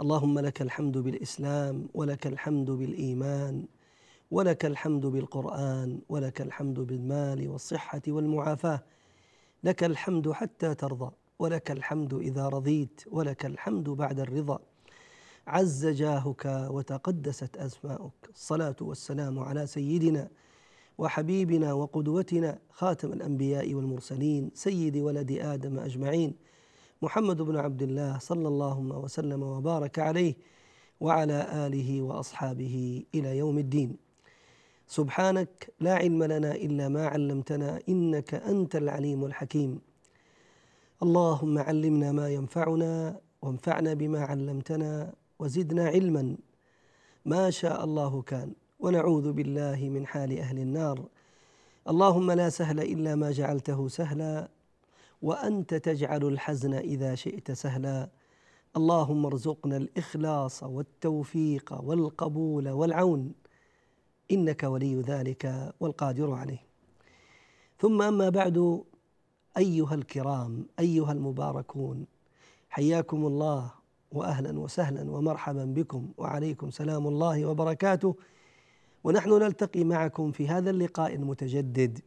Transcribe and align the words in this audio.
اللهم 0.00 0.38
لك 0.38 0.62
الحمد 0.62 0.98
بالإسلام 0.98 1.88
ولك 1.94 2.26
الحمد 2.26 2.70
بالإيمان 2.70 3.64
ولك 4.30 4.64
الحمد 4.64 5.06
بالقرآن 5.06 6.00
ولك 6.08 6.40
الحمد 6.40 6.80
بالمال 6.80 7.48
والصحة 7.48 8.02
والمعافاة. 8.08 8.82
لك 9.64 9.84
الحمد 9.84 10.32
حتى 10.32 10.74
ترضى 10.74 11.10
ولك 11.38 11.70
الحمد 11.70 12.14
إذا 12.14 12.48
رضيت 12.48 13.00
ولك 13.06 13.46
الحمد 13.46 13.90
بعد 13.90 14.20
الرضا. 14.20 14.58
عز 15.46 15.86
جاهك 15.86 16.44
وتقدست 16.70 17.56
أسماؤك. 17.56 18.28
الصلاة 18.34 18.76
والسلام 18.80 19.38
على 19.38 19.66
سيدنا 19.66 20.28
وحبيبنا 20.98 21.72
وقدوتنا 21.72 22.58
خاتم 22.70 23.12
الأنبياء 23.12 23.74
والمرسلين 23.74 24.50
سيد 24.54 24.96
ولد 24.96 25.32
آدم 25.32 25.78
أجمعين. 25.78 26.34
محمد 27.02 27.42
بن 27.42 27.56
عبد 27.56 27.82
الله 27.82 28.18
صلى 28.18 28.48
الله 28.48 28.78
وسلم 28.78 29.42
وبارك 29.42 29.98
عليه 29.98 30.34
وعلى 31.00 31.66
آله 31.66 32.02
وأصحابه 32.02 33.04
إلى 33.14 33.38
يوم 33.38 33.58
الدين. 33.58 33.96
سبحانك 34.86 35.70
لا 35.80 35.94
علم 35.94 36.22
لنا 36.24 36.54
إلا 36.54 36.88
ما 36.88 37.06
علمتنا 37.06 37.80
إنك 37.88 38.34
أنت 38.34 38.76
العليم 38.76 39.24
الحكيم. 39.24 39.80
اللهم 41.02 41.58
علمنا 41.58 42.12
ما 42.12 42.28
ينفعنا 42.28 43.20
وانفعنا 43.42 43.94
بما 43.94 44.20
علمتنا 44.20 45.12
وزدنا 45.38 45.84
علما. 45.88 46.36
ما 47.24 47.50
شاء 47.50 47.84
الله 47.84 48.22
كان. 48.22 48.52
ونعوذ 48.80 49.32
بالله 49.32 49.88
من 49.88 50.06
حال 50.06 50.38
أهل 50.38 50.58
النار. 50.58 51.08
اللهم 51.88 52.30
لا 52.30 52.48
سهل 52.48 52.80
إلا 52.80 53.14
ما 53.14 53.30
جعلته 53.30 53.88
سهلا. 53.88 54.48
وأنت 55.22 55.74
تجعل 55.74 56.24
الحزن 56.24 56.74
إذا 56.74 57.14
شئت 57.14 57.52
سهلا. 57.52 58.08
اللهم 58.76 59.26
ارزقنا 59.26 59.76
الإخلاص 59.76 60.62
والتوفيق 60.62 61.80
والقبول 61.82 62.68
والعون. 62.68 63.32
إنك 64.30 64.62
ولي 64.62 65.00
ذلك 65.00 65.72
والقادر 65.80 66.32
عليه. 66.32 66.62
ثم 67.78 68.02
أما 68.02 68.28
بعد 68.28 68.84
أيها 69.56 69.94
الكرام 69.94 70.66
أيها 70.78 71.12
المباركون 71.12 72.06
حياكم 72.70 73.26
الله 73.26 73.70
واهلا 74.12 74.60
وسهلا 74.60 75.10
ومرحبا 75.10 75.64
بكم 75.64 76.08
وعليكم 76.18 76.70
سلام 76.70 77.06
الله 77.06 77.46
وبركاته. 77.46 78.16
ونحن 79.04 79.30
نلتقي 79.30 79.84
معكم 79.84 80.32
في 80.32 80.48
هذا 80.48 80.70
اللقاء 80.70 81.14
المتجدد. 81.14 82.00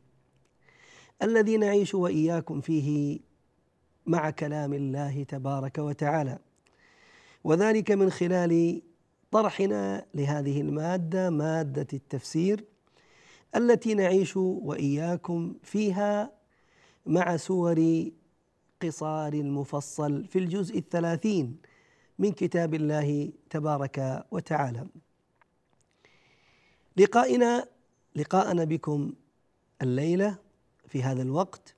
الذي 1.24 1.58
نعيش 1.58 1.96
وإياكم 1.96 2.62
فيه 2.62 3.20
مع 4.06 4.30
كلام 4.30 4.74
الله 4.74 5.24
تبارك 5.24 5.78
وتعالى. 5.78 6.40
وذلك 7.44 7.92
من 7.92 8.10
خلال 8.10 8.82
طرحنا 9.32 10.06
لهذه 10.14 10.62
المادة 10.62 11.30
مادة 11.30 11.88
التفسير 11.94 12.64
التي 13.56 13.94
نعيش 13.94 14.38
وإياكم 14.38 15.56
فيها 15.64 16.32
مع 17.06 17.38
سور 17.38 18.06
قصار 18.82 19.34
المفصل 19.34 20.26
في 20.26 20.40
الجزء 20.40 20.78
الثلاثين 20.78 21.58
من 22.20 22.32
كتاب 22.32 22.74
الله 22.74 23.32
تبارك 23.50 24.26
وتعالى. 24.32 24.88
لقائنا 26.98 27.68
لقاءنا 28.16 28.64
بكم 28.64 29.14
الليلة. 29.82 30.49
في 30.90 31.04
هذا 31.04 31.22
الوقت 31.22 31.76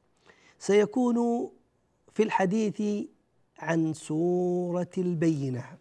سيكون 0.60 1.50
في 2.14 2.24
الحديث 2.24 3.08
عن 3.60 3.94
سورة 3.94 4.90
البينة. 4.98 5.78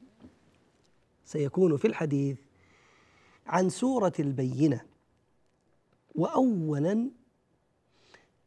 سيكون 1.24 1.76
في 1.76 1.86
الحديث 1.86 2.38
عن 3.46 3.68
سورة 3.68 4.12
البينة. 4.18 4.80
واولا 6.14 7.10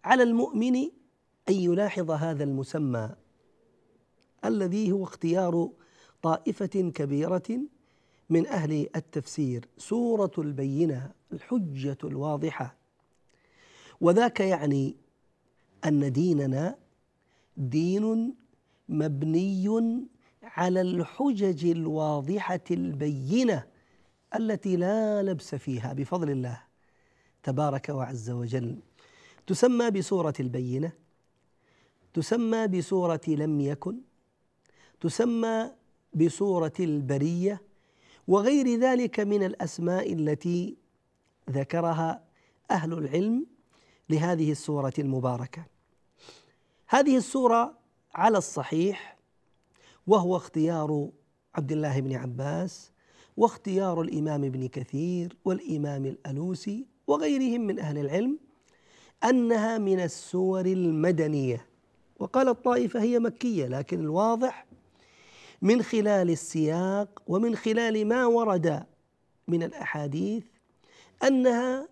على 0.04 0.24
المؤمن 0.24 0.76
أن 1.50 1.54
يلاحظ 1.54 2.12
هذا 2.12 2.44
المسمى 2.44 3.16
الذي 4.46 4.92
هو 4.92 5.04
اختيار 5.04 5.70
طائفة 6.22 6.92
كبيرة 6.96 7.60
من 8.30 8.48
أهل 8.48 8.90
التفسير. 8.96 9.68
سورة 9.78 10.32
البينة 10.38 11.12
الحجة 11.34 11.98
الواضحة. 12.04 12.83
وذاك 14.04 14.40
يعني 14.40 14.96
أن 15.86 16.12
ديننا 16.12 16.76
دين 17.58 18.36
مبني 18.90 19.70
على 20.44 20.82
الحجج 20.82 21.66
الواضحة 21.66 22.64
البينة 22.72 23.68
التي 24.36 24.76
لا 24.76 25.24
لبس 25.24 25.56
فيها 25.56 25.94
بفضل 25.94 26.30
الله 26.30 26.62
تبارك 27.44 27.90
وعز 27.90 28.30
وجل. 28.30 28.80
تسمى 29.48 29.92
بسورة 29.92 30.34
البينة 30.40 30.92
تسمى 32.14 32.68
بسورة 32.68 33.22
لم 33.28 33.62
يكن 33.62 33.98
تسمى 35.02 35.72
بسورة 36.14 36.74
البرية 36.80 37.62
وغير 38.28 38.80
ذلك 38.80 39.20
من 39.20 39.44
الأسماء 39.44 40.14
التي 40.14 40.78
ذكرها 41.50 42.24
أهل 42.72 42.94
العلم 42.94 43.53
لهذه 44.10 44.52
السورة 44.52 44.94
المباركة. 45.00 45.66
هذه 46.88 47.18
السورة 47.18 47.78
على 48.16 48.38
الصحيح 48.38 49.18
وهو 50.08 50.38
اختيار 50.38 51.10
عبد 51.56 51.72
الله 51.72 52.00
بن 52.00 52.16
عباس 52.16 52.92
واختيار 53.38 54.02
الإمام 54.02 54.44
ابن 54.44 54.68
كثير 54.68 55.38
والإمام 55.46 56.06
الالوسي 56.06 56.86
وغيرهم 57.08 57.62
من 57.62 57.80
أهل 57.80 57.98
العلم 57.98 58.40
أنها 59.24 59.78
من 59.78 60.00
السور 60.00 60.66
المدنية. 60.66 61.66
وقال 62.20 62.48
الطائفة 62.50 63.02
هي 63.02 63.20
مكية 63.20 63.68
لكن 63.68 64.00
الواضح 64.00 64.66
من 65.62 65.82
خلال 65.82 66.30
السياق 66.30 67.22
ومن 67.28 67.56
خلال 67.56 68.08
ما 68.08 68.26
ورد 68.26 68.84
من 69.48 69.64
الأحاديث 69.64 70.44
أنها 71.24 71.88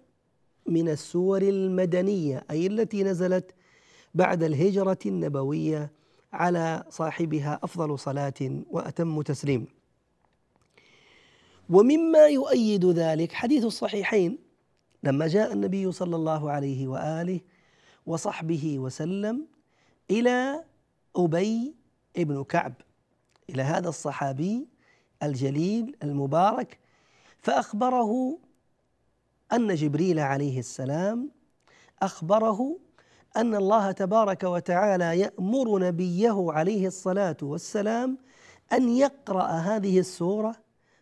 من 0.65 0.89
السور 0.89 1.41
المدنية 1.41 2.43
أي 2.51 2.67
التي 2.67 3.03
نزلت 3.03 3.51
بعد 4.15 4.43
الهجرة 4.43 4.99
النبوية 5.05 5.91
على 6.33 6.83
صاحبها 6.89 7.59
أفضل 7.63 7.99
صلاة 7.99 8.63
وأتم 8.69 9.21
تسليم. 9.21 9.67
ومما 11.69 12.27
يؤيد 12.27 12.85
ذلك 12.85 13.31
حديث 13.31 13.65
الصحيحين 13.65 14.37
لما 15.03 15.27
جاء 15.27 15.53
النبي 15.53 15.91
صلى 15.91 16.15
الله 16.15 16.51
عليه 16.51 16.87
وآله 16.87 17.39
وصحبه 18.05 18.79
وسلم 18.79 19.45
إلى 20.11 20.63
أبي 21.15 21.75
ابن 22.17 22.43
كعب 22.43 22.73
إلى 23.49 23.61
هذا 23.61 23.89
الصحابي 23.89 24.67
الجليل 25.23 25.95
المبارك 26.03 26.79
فأخبره 27.41 28.37
أن 29.53 29.75
جبريل 29.75 30.19
عليه 30.19 30.59
السلام 30.59 31.29
أخبره 32.01 32.77
أن 33.37 33.55
الله 33.55 33.91
تبارك 33.91 34.43
وتعالى 34.43 35.19
يأمر 35.19 35.79
نبيه 35.79 36.45
عليه 36.51 36.87
الصلاة 36.87 37.37
والسلام 37.41 38.17
أن 38.73 38.89
يقرأ 38.89 39.47
هذه 39.47 39.99
السورة 39.99 40.55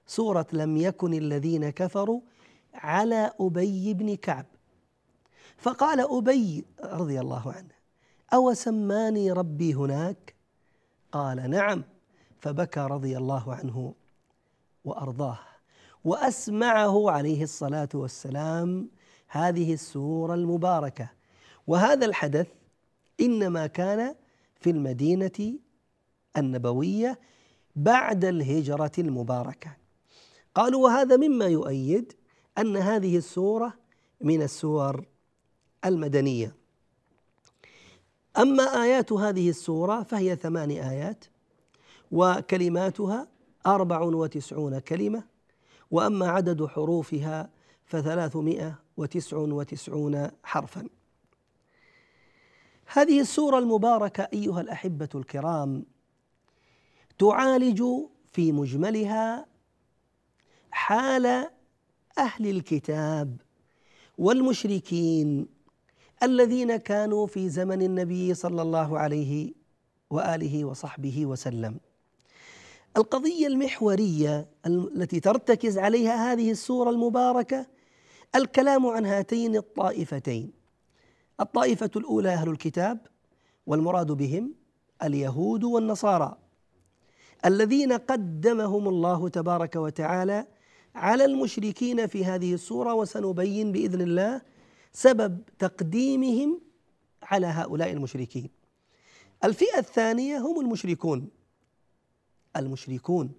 سورة 0.07 0.47
لم 0.53 0.77
يكن 0.77 1.13
الذين 1.13 1.69
كفروا 1.69 2.21
على 2.73 3.31
أبي 3.39 3.93
بن 3.93 4.15
كعب. 4.15 4.45
فقال 5.57 6.17
أبي 6.17 6.65
رضي 6.83 7.19
الله 7.19 7.51
عنه 7.51 7.73
أو 8.33 8.53
سماني 8.53 9.31
ربي 9.31 9.73
هناك؟ 9.73 10.35
قال 11.11 11.49
نعم. 11.49 11.83
فبكى 12.39 12.79
رضي 12.79 13.17
الله 13.17 13.53
عنه 13.53 13.93
وأرضاه. 14.85 15.39
وأسمعه 16.05 17.11
عليه 17.11 17.43
الصلاة 17.43 17.89
والسلام. 17.93 18.89
هذه 19.27 19.73
السورة 19.73 20.33
المباركة. 20.33 21.09
وهذا 21.67 22.05
الحدث 22.05 22.47
إنما 23.19 23.67
كان 23.67 24.15
في 24.59 24.69
المدينة 24.69 25.59
النبوية 26.37 27.19
بعد 27.75 28.25
الهجرة 28.25 28.91
المباركة. 28.97 29.77
قالوا 30.55 30.83
وهذا 30.83 31.17
مما 31.17 31.45
يؤيد 31.45 32.13
أن 32.57 32.77
هذه 32.77 33.17
السورة 33.17 33.73
من 34.21 34.41
السور 34.41 35.05
المدنية. 35.85 36.55
أما 38.37 38.63
آيات 38.63 39.11
هذه 39.11 39.49
السورة 39.49 40.03
فهي 40.03 40.35
ثمان 40.35 40.71
آيات 40.71 41.25
وكلماتها 42.11 43.27
أربع 43.67 44.01
وتسعون 44.01 44.79
كلمة. 44.79 45.38
وأما 45.91 46.27
عدد 46.27 46.65
حروفها 46.65 47.49
فثلاثمائة 47.85 48.79
وتسع 48.97 49.37
وتسعون 49.37 50.27
حرفا 50.43 50.87
هذه 52.85 53.19
السورة 53.19 53.59
المباركة 53.59 54.27
أيها 54.33 54.61
الأحبة 54.61 55.09
الكرام 55.15 55.85
تعالج 57.19 57.83
في 58.31 58.51
مجملها 58.51 59.45
حال 60.71 61.25
أهل 62.17 62.49
الكتاب 62.49 63.37
والمشركين 64.17 65.47
الذين 66.23 66.75
كانوا 66.77 67.27
في 67.27 67.49
زمن 67.49 67.81
النبي 67.81 68.33
صلى 68.33 68.61
الله 68.61 68.99
عليه 68.99 69.53
وآله 70.09 70.65
وصحبه 70.65 71.25
وسلم. 71.25 71.79
القضية 72.97 73.47
المحورية 73.47 74.47
التي 74.65 75.19
ترتكز 75.19 75.77
عليها 75.77 76.31
هذه 76.33 76.51
السورة 76.51 76.89
المباركة 76.89 77.65
الكلام 78.35 78.87
عن 78.87 79.05
هاتين 79.05 79.55
الطائفتين. 79.55 80.51
الطائفة 81.39 81.91
الأولى 81.95 82.29
أهل 82.29 82.49
الكتاب 82.49 82.99
والمراد 83.65 84.11
بهم 84.11 84.53
اليهود 85.03 85.63
والنصارى 85.63 86.37
الذين 87.45 87.93
قدمهم 87.93 88.87
الله 88.87 89.29
تبارك 89.29 89.75
وتعالى 89.75 90.47
على 90.95 91.25
المشركين 91.25 92.07
في 92.07 92.25
هذه 92.25 92.53
السورة 92.53 92.93
وسنبين 92.93 93.71
بإذن 93.71 94.01
الله 94.01 94.41
سبب 94.93 95.41
تقديمهم 95.59 96.61
على 97.23 97.47
هؤلاء 97.47 97.91
المشركين 97.91 98.49
الفئة 99.43 99.79
الثانية 99.79 100.37
هم 100.37 100.59
المشركون 100.59 101.29
المشركون. 102.57 103.31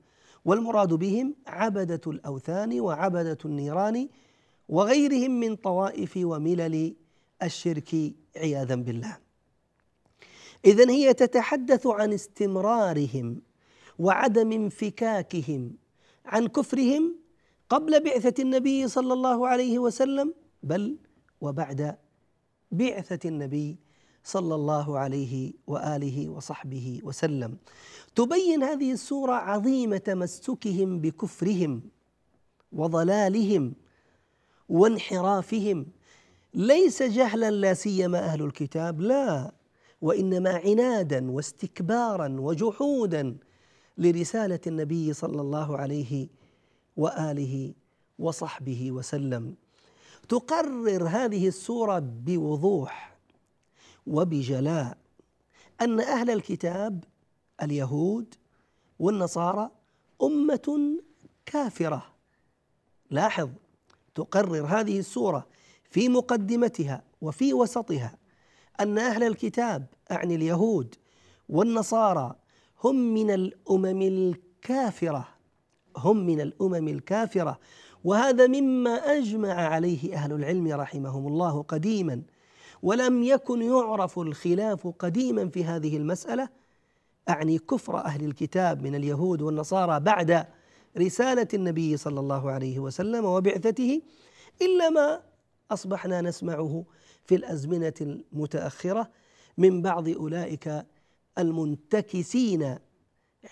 والمراد 0.44 0.94
بهم 0.94 1.34
عبدة 1.46 2.00
الأوثان 2.06 2.80
وعبدة 2.80 3.38
النيران 3.44 4.08
وغيرهم 4.68 5.30
من 5.40 5.56
طوائف 5.56 6.12
وملل 6.16 6.94
الشرك 7.42 8.12
عياذا 8.36 8.74
بالله. 8.74 9.18
إذا 10.64 10.90
هي 10.90 11.14
تتحدث 11.14 11.86
عن 11.86 12.12
استمرارهم 12.12 13.42
وعدم 13.98 14.52
انفكاكهم 14.52 15.72
عن 16.26 16.46
كفرهم 16.46 17.16
قبل 17.68 18.04
بعثة 18.04 18.42
النبي 18.42 18.88
صلى 18.88 19.12
الله 19.12 19.48
عليه 19.48 19.78
وسلم 19.78 20.34
بل 20.62 20.96
وبعد 21.40 21.96
بعثة 22.72 23.28
النبي 23.28 23.76
صلى 24.24 24.54
الله 24.54 24.98
عليه 24.98 25.52
وآله 25.66 26.28
وصحبه 26.28 27.00
وسلم. 27.02 27.56
تبين 28.14 28.62
هذه 28.62 28.92
السورة 28.92 29.32
عظيم 29.32 29.96
تمسكهم 29.96 31.00
بكفرهم 31.00 31.82
وضلالهم 32.72 33.74
وانحرافهم. 34.68 35.86
ليس 36.54 37.02
جهلا 37.02 37.50
لا 37.50 37.74
سيما 37.74 38.18
أهل 38.18 38.42
الكتاب 38.42 39.00
لا 39.00 39.52
وإنما 40.00 40.50
عنادا 40.50 41.30
واستكبارا 41.30 42.36
وجحودا 42.40 43.36
لرسالة 43.98 44.60
النبي 44.66 45.12
صلى 45.12 45.40
الله 45.40 45.78
عليه 45.78 46.28
وآله 46.96 47.74
وصحبه 48.18 48.92
وسلم. 48.92 49.54
تقرر 50.28 51.08
هذه 51.08 51.48
السورة 51.48 51.98
بوضوح 51.98 53.09
وبجلاء. 54.06 54.98
أن 55.80 56.00
أهل 56.00 56.30
الكتاب 56.30 57.04
اليهود 57.62 58.34
والنصارى 58.98 59.70
أمة 60.22 60.98
كافرة. 61.46 62.06
لاحظ 63.10 63.48
تقرر 64.14 64.66
هذه 64.66 64.98
السورة 64.98 65.46
في 65.90 66.08
مقدمتها 66.08 67.02
وفي 67.20 67.54
وسطها 67.54 68.18
أن 68.80 68.98
أهل 68.98 69.22
الكتاب 69.22 69.86
أعني 70.10 70.34
اليهود 70.34 70.94
والنصارى 71.48 72.34
هم 72.84 73.14
من 73.14 73.30
الأمم 73.30 74.02
الكافرة. 74.02 75.28
هم 75.96 76.16
من 76.26 76.40
الأمم 76.40 76.88
الكافرة. 76.88 77.58
وهذا 78.04 78.46
مما 78.46 78.90
أجمع 78.90 79.52
عليه 79.52 80.14
أهل 80.14 80.32
العلم 80.32 80.68
رحمهم 80.68 81.26
الله 81.26 81.62
قديما. 81.62 82.22
ولم 82.82 83.22
يكن 83.22 83.62
يعرف 83.62 84.18
الخلاف 84.18 84.86
قديما 84.86 85.48
في 85.48 85.64
هذه 85.64 85.96
المسألة. 85.96 86.48
أعني 87.28 87.58
كفر 87.58 87.96
أهل 87.96 88.24
الكتاب 88.24 88.82
من 88.82 88.94
اليهود 88.94 89.42
والنصارى 89.42 90.00
بعد 90.00 90.46
رسالة 90.98 91.48
النبي 91.54 91.96
صلى 91.96 92.20
الله 92.20 92.50
عليه 92.50 92.78
وسلم 92.78 93.24
وبعثته 93.24 94.02
إلا 94.62 94.90
ما 94.90 95.20
أصبحنا 95.70 96.20
نسمعه 96.20 96.84
في 97.24 97.34
الأزمنة 97.34 97.94
المتأخرة 98.00 99.10
من 99.58 99.82
بعض 99.82 100.08
أولئك 100.08 100.86
المنتكسين 101.38 102.78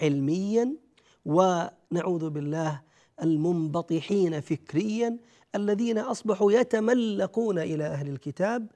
علميا 0.03 0.77
ونعوذ 1.25 2.31
بالله 2.31 2.83
المنبطحين 3.23 4.41
فكريا 4.41 5.17
الذين 5.55 5.99
أصبحوا 5.99 6.53
يتملقون 6.53 7.58
إلى 7.58 7.85
أهل 7.87 8.08
الكتاب 8.08 8.67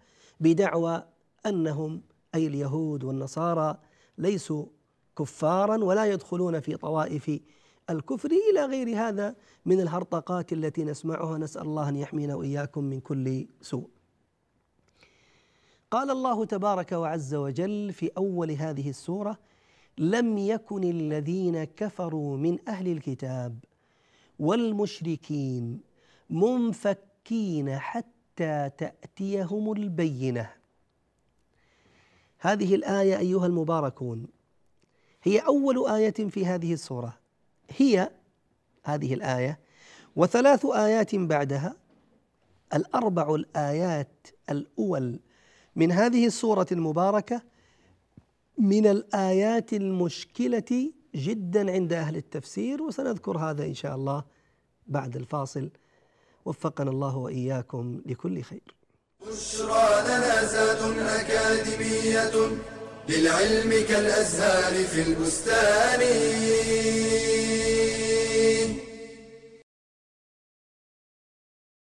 بدعوى 0.43 1.05
أنهم 1.47 2.03
أي 2.35 2.47
اليهود 2.47 3.05
والنصارى 3.05 3.79
ليسوا 4.19 4.67
كفارا 5.19 5.85
ولا 5.85 6.05
يدخلون 6.05 6.61
في 6.61 6.77
طوائف 6.77 7.41
الكفر 7.91 8.31
إلى 8.51 8.65
غير 8.65 8.97
هذا 8.97 9.37
من 9.67 9.81
الهرطقات 9.81 10.53
التي 10.53 10.85
نسمعها 10.85 11.39
نسال 11.39 11.63
الله 11.63 11.89
أن 11.89 11.97
يحمينا 11.97 12.35
وإياكم 12.35 12.85
من 12.85 13.01
كل 13.01 13.47
سوء. 13.61 13.89
قال 15.91 16.11
الله 16.11 16.45
تبارك 16.45 16.93
وعز 16.93 17.35
وجل 17.35 17.93
في 17.93 18.11
أول 18.17 18.51
هذه 18.51 18.91
السورة: 18.91 19.39
لم 19.99 20.39
يكن 20.39 20.85
الذين 20.85 21.65
كفروا 21.65 22.37
من 22.37 22.69
أهل 22.69 22.89
الكتاب 22.89 23.59
والمشركين 24.39 25.81
منفكين 26.31 27.79
حتى 27.79 28.22
تأتيهم 28.79 29.73
البينة. 29.73 30.51
هذه 32.39 32.75
الآية 32.75 33.19
أيها 33.19 33.47
المباركون 33.47 34.27
هي 35.23 35.39
أول 35.39 35.89
آية 35.89 36.11
في 36.11 36.47
هذه 36.47 36.73
السورة. 36.73 37.19
هي 37.77 38.11
هذه 38.85 39.15
الآية 39.15 39.59
وثلاث 40.17 40.67
آيات 40.67 41.15
بعدها 41.15 41.77
الأربع 42.75 43.35
الآيات 43.35 44.27
الأول 44.51 45.21
من 45.77 45.93
هذه 45.93 46.27
السورة 46.27 46.67
المباركة 46.73 47.43
من 48.59 48.87
الآيات 48.87 49.73
المشكلة 49.73 50.93
جدا 51.15 51.73
عند 51.73 51.93
أهل 51.93 52.17
التفسير 52.17 52.83
وسنذكر 52.83 53.39
هذا 53.39 53.65
إن 53.65 53.75
شاء 53.75 53.95
الله 53.95 54.25
بعد 54.87 55.17
الفاصل. 55.17 55.71
وفقنا 56.45 56.91
الله 56.91 57.17
وإياكم 57.17 58.01
لكل 58.07 58.43
خير. 58.43 58.75
بشرى 59.27 60.03
لنا 60.05 60.45
زاد 60.45 60.99
أكاديمية 60.99 62.35
للعلم 63.09 63.71
كالأزهار 63.89 64.85
في 64.85 65.03
البستان. 65.03 66.01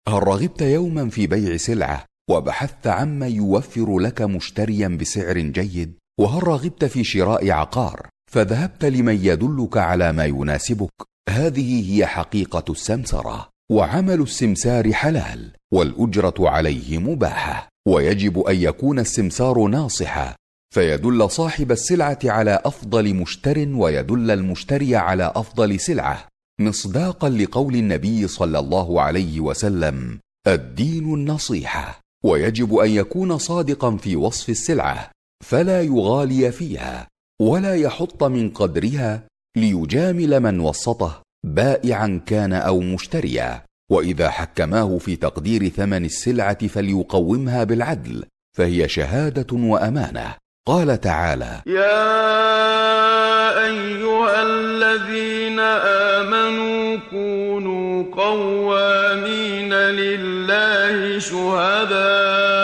هل 0.08 0.22
رغبت 0.22 0.62
يوما 0.62 1.10
في 1.10 1.26
بيع 1.26 1.56
سلعة 1.56 2.04
وبحثت 2.30 2.86
عما 2.86 3.26
يوفر 3.26 3.98
لك 3.98 4.22
مشتريا 4.22 4.88
بسعر 4.88 5.38
جيد؟ 5.38 5.98
وهل 6.20 6.48
رغبت 6.48 6.84
في 6.84 7.04
شراء 7.04 7.50
عقار 7.50 8.08
فذهبت 8.32 8.84
لمن 8.84 9.14
يدلك 9.14 9.76
على 9.76 10.12
ما 10.12 10.24
يناسبك؟ 10.24 10.90
هذه 11.28 11.92
هي 11.92 12.06
حقيقة 12.06 12.64
السمسرة. 12.70 13.55
وعمل 13.70 14.20
السمسار 14.20 14.92
حلال 14.92 15.52
والأجرة 15.72 16.34
عليه 16.38 16.98
مباحة. 16.98 17.68
ويجب 17.88 18.38
أن 18.38 18.56
يكون 18.56 18.98
السمسار 18.98 19.66
ناصحا. 19.66 20.36
فيدل 20.74 21.30
صاحب 21.30 21.72
السلعة 21.72 22.18
على 22.24 22.62
أفضل 22.64 23.14
مشتر 23.14 23.68
ويدل 23.68 24.30
المشتري 24.30 24.96
على 24.96 25.32
أفضل 25.36 25.80
سلعة. 25.80 26.28
مصداقا 26.60 27.28
لقول 27.28 27.76
النبي 27.76 28.28
صلى 28.28 28.58
الله 28.58 29.00
عليه 29.00 29.40
وسلم 29.40 30.18
الدين 30.46 31.14
النصيحة. 31.14 32.00
ويجب 32.24 32.74
أن 32.74 32.90
يكون 32.90 33.38
صادقا 33.38 33.96
في 33.96 34.16
وصف 34.16 34.48
السلعة 34.48 35.10
فلا 35.44 35.82
يغالي 35.82 36.52
فيها 36.52 37.08
ولا 37.40 37.76
يحط 37.76 38.24
من 38.24 38.50
قدرها 38.50 39.22
ليجامل 39.56 40.40
من 40.40 40.60
وسطه. 40.60 41.22
بائعا 41.46 42.20
كان 42.26 42.52
أو 42.52 42.80
مشتريا 42.80 43.62
وإذا 43.90 44.30
حكماه 44.30 44.98
في 44.98 45.16
تقدير 45.16 45.68
ثمن 45.68 46.04
السلعة 46.04 46.66
فليقومها 46.66 47.64
بالعدل 47.64 48.24
فهي 48.56 48.88
شهادة 48.88 49.56
وأمانة. 49.56 50.34
قال 50.66 51.00
تعالى 51.00 51.62
يا 51.66 52.06
أيها 53.66 54.42
الذين 54.42 55.60
آمنوا 56.20 56.96
كونوا 57.10 58.04
قوامين 58.12 59.74
لله 59.74 61.18
شهداء. 61.18 62.55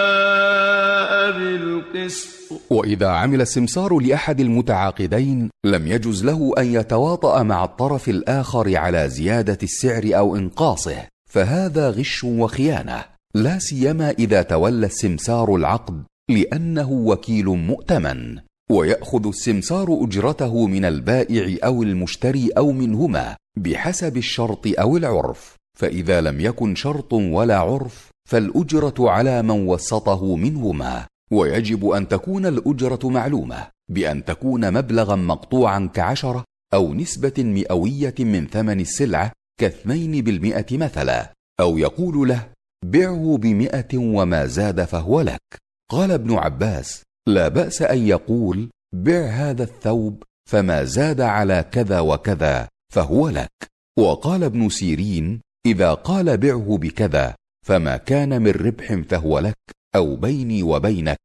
وإذا 2.72 3.08
عمل 3.08 3.40
السمسار 3.40 3.98
لأحد 3.98 4.40
المتعاقدين 4.40 5.50
لم 5.64 5.86
يجز 5.86 6.24
له 6.24 6.52
أن 6.58 6.74
يتواطأ 6.74 7.42
مع 7.42 7.64
الطرف 7.64 8.08
الآخر 8.08 8.76
على 8.76 9.08
زيادة 9.08 9.58
السعر 9.62 10.02
أو 10.04 10.36
إنقاصه. 10.36 10.96
فهذا 11.30 11.90
غش 11.90 12.24
وخيانة. 12.24 13.04
لا 13.34 13.58
سيما 13.58 14.10
إذا 14.10 14.42
تولى 14.42 14.86
السمسار 14.86 15.54
العقد 15.54 16.02
لأنه 16.30 16.90
وكيل 16.92 17.46
مؤتمن 17.46 18.38
ويأخذ 18.70 19.26
السمسار 19.26 19.98
أجرته 20.02 20.66
من 20.66 20.84
البائع 20.84 21.56
أو 21.64 21.82
المشتري 21.82 22.50
أو 22.56 22.72
منهما 22.72 23.36
بحسب 23.56 24.16
الشرط 24.16 24.66
أو 24.66 24.96
العرف. 24.96 25.56
فإذا 25.78 26.20
لم 26.20 26.40
يكن 26.40 26.74
شرط 26.74 27.12
ولا 27.12 27.58
عرف 27.58 28.10
فالأجرة 28.28 28.94
على 29.10 29.42
من 29.42 29.66
وسطه 29.66 30.36
منهما. 30.36 31.06
ويجب 31.32 31.88
أن 31.88 32.08
تكون 32.08 32.46
الأجرة 32.46 33.08
معلومة 33.08 33.68
بأن 33.90 34.24
تكون 34.24 34.72
مبلغا 34.74 35.16
مقطوعا 35.16 35.90
كعشرة 35.94 36.44
أو 36.74 36.94
نسبة 36.94 37.34
مئوية 37.38 38.14
من 38.18 38.46
ثمن 38.46 38.80
السلعة 38.80 39.32
كاثنين 39.60 40.24
بالمئة 40.24 40.78
مثلا 40.78 41.32
أو 41.60 41.78
يقول 41.78 42.28
له 42.28 42.48
بعه 42.84 43.36
بمئة 43.36 43.98
وما 43.98 44.46
زاد 44.46 44.84
فهو 44.84 45.20
لك. 45.20 45.58
قال 45.90 46.10
ابن 46.10 46.34
عباس 46.34 47.02
لا 47.28 47.48
بأس 47.48 47.82
أن 47.82 48.06
يقول 48.06 48.70
بع 48.94 49.26
هذا 49.26 49.62
الثوب 49.62 50.22
فما 50.50 50.84
زاد 50.84 51.20
على 51.20 51.64
كذا 51.72 52.00
وكذا 52.00 52.68
فهو 52.92 53.28
لك. 53.28 53.70
وقال 53.98 54.44
ابن 54.44 54.68
سيرين 54.68 55.40
إذا 55.66 55.94
قال 55.94 56.36
بعه 56.36 56.78
بكذا 56.80 57.34
فما 57.66 57.96
كان 57.96 58.42
من 58.42 58.50
ربح 58.50 58.94
فهو 58.94 59.38
لك. 59.38 59.81
أو 59.96 60.16
بيني 60.16 60.62
وبينك 60.62 61.20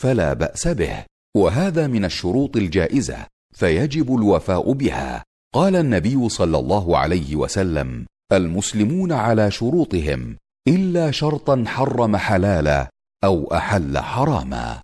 فلا 0.00 0.32
بأس 0.32 0.68
به. 0.68 1.04
وهذا 1.36 1.86
من 1.86 2.04
الشروط 2.04 2.56
الجائزة 2.56 3.26
فيجب 3.54 4.14
الوفاء 4.14 4.72
بها. 4.72 5.24
قال 5.54 5.76
النبي 5.76 6.28
صلى 6.28 6.58
الله 6.58 6.98
عليه 6.98 7.36
وسلم 7.36 8.06
المسلمون 8.32 9.12
على 9.12 9.50
شروطهم 9.50 10.36
إلا 10.68 11.10
شرطا 11.10 11.64
حرم 11.66 12.16
حلالا 12.16 12.90
أو 13.24 13.54
أحل 13.54 13.98
حراما. 13.98 14.82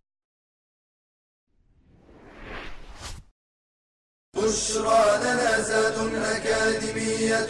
بشرى 4.37 5.19
لنا 5.21 5.61
زاد 5.61 6.15
أكاديمية 6.15 7.49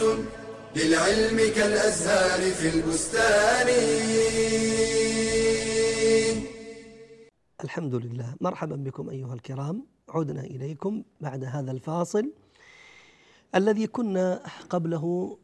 للعلم 0.75 1.53
كالأزهار 1.55 2.51
في 2.51 2.69
البستان. 2.69 3.67
الحمد 7.63 7.95
لله. 7.95 8.35
مرحبا 8.41 8.75
بكم 8.75 9.09
أيها 9.09 9.33
الكرام. 9.33 9.85
عدنا 10.09 10.41
إليكم 10.41 11.03
بعد 11.21 11.43
هذا 11.43 11.71
الفاصل 11.71 12.31
الذي 13.55 13.87
كنا 13.87 14.43
قبله 14.69 15.37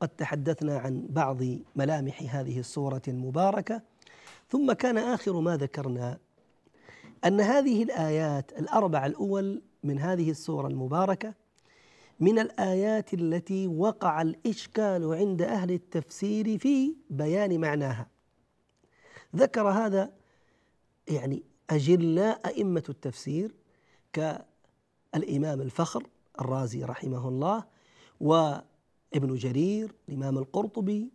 قد 0.00 0.08
تحدثنا 0.08 0.78
عن 0.78 1.06
بعض 1.08 1.42
ملامح 1.76 2.36
هذه 2.36 2.58
السوره 2.58 3.02
المباركة 3.08 3.82
ثم 4.48 4.72
كان 4.72 4.98
آخر 4.98 5.40
ما 5.40 5.56
ذكرنا 5.56 6.18
أن 7.24 7.40
هذه 7.40 7.82
الآيات 7.82 8.52
الأربع 8.58 9.06
الأول 9.06 9.62
من 9.84 9.98
هذه 9.98 10.30
السوره 10.30 10.66
المباركة 10.68 11.34
من 12.20 12.38
الآيات 12.38 13.14
التي 13.14 13.66
وقع 13.66 14.22
الإشكال 14.22 15.14
عند 15.14 15.42
أهل 15.42 15.70
التفسير 15.70 16.58
في 16.58 16.94
بيان 17.10 17.60
معناها. 17.60 18.06
ذكر 19.36 19.68
هذا 19.68 20.12
يعني 21.08 21.42
أجلاء 21.70 22.40
أئمة 22.46 22.82
التفسير 22.88 23.54
كالإمام 24.12 25.60
الفخر 25.60 26.06
الرازي 26.40 26.84
رحمه 26.84 27.28
الله 27.28 27.64
وابن 28.20 29.34
جرير 29.34 29.94
الإمام 30.08 30.38
القرطبي 30.38 31.10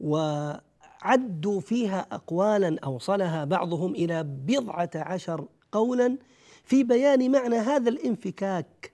وعدوا 0.00 1.60
فيها 1.60 2.06
أقوالا 2.12 2.78
أوصلها 2.84 3.44
بعضهم 3.44 3.94
إلى 3.94 4.22
بضعة 4.22 4.90
عشر 4.94 5.48
قولا 5.72 6.18
في 6.64 6.84
بيان 6.84 7.30
معنى 7.32 7.56
هذا 7.56 7.88
الانفكاك 7.88 8.92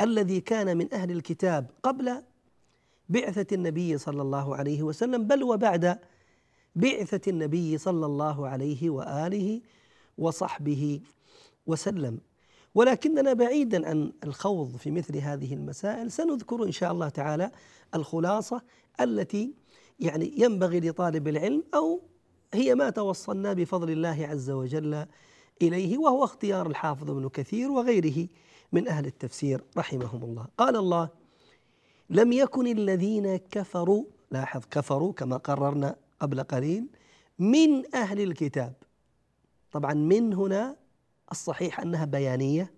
الذي 0.00 0.40
كان 0.40 0.76
من 0.76 0.94
أهل 0.94 1.10
الكتاب 1.10 1.70
قبل 1.82 2.22
بعثة 3.08 3.54
النبي 3.54 3.98
صلى 3.98 4.22
الله 4.22 4.56
عليه 4.56 4.82
وسلم 4.82 5.26
بل 5.26 5.42
وبعد 5.42 5.98
بعثة 6.76 7.30
النبي 7.30 7.78
صلى 7.78 8.06
الله 8.06 8.48
عليه 8.48 8.90
وآله 8.90 9.60
وصحبه 10.20 11.00
وسلم. 11.66 12.20
ولكننا 12.74 13.32
بعيدا 13.32 13.88
عن 13.88 14.12
الخوض 14.24 14.76
في 14.76 14.90
مثل 14.90 15.16
هذه 15.16 15.54
المسائل 15.54 16.10
سنذكر 16.10 16.64
إن 16.64 16.72
شاء 16.72 16.92
الله 16.92 17.08
تعالى 17.08 17.50
الخلاصة 17.94 18.62
التي 19.00 19.54
يعني 20.00 20.32
ينبغي 20.36 20.80
لطالب 20.80 21.28
العلم 21.28 21.64
أو 21.74 22.02
هي 22.54 22.74
ما 22.74 22.90
توصلنا 22.90 23.52
بفضل 23.52 23.90
الله 23.90 24.26
عز 24.30 24.50
وجل 24.50 25.06
إليه 25.62 25.98
وهو 25.98 26.24
اختيار 26.24 26.66
الحافظ 26.66 27.10
ابن 27.10 27.28
كثير 27.28 27.70
وغيره 27.70 28.28
من 28.72 28.88
أهل 28.88 29.06
التفسير 29.06 29.64
رحمهم 29.76 30.22
الله. 30.22 30.46
قال 30.58 30.76
الله 30.76 31.08
لم 32.10 32.32
يكن 32.32 32.66
الذين 32.66 33.36
كفروا 33.36 34.04
لاحظ 34.30 34.62
كفروا 34.70 35.12
كما 35.12 35.36
قررنا 35.36 35.96
قبل 36.20 36.42
قليل 36.42 36.86
من 37.38 37.94
أهل 37.94 38.20
الكتاب 38.20 38.72
طبعا 39.72 39.94
من 39.94 40.34
هنا 40.34 40.76
الصحيح 41.32 41.80
أنها 41.80 42.04
بيانية 42.04 42.72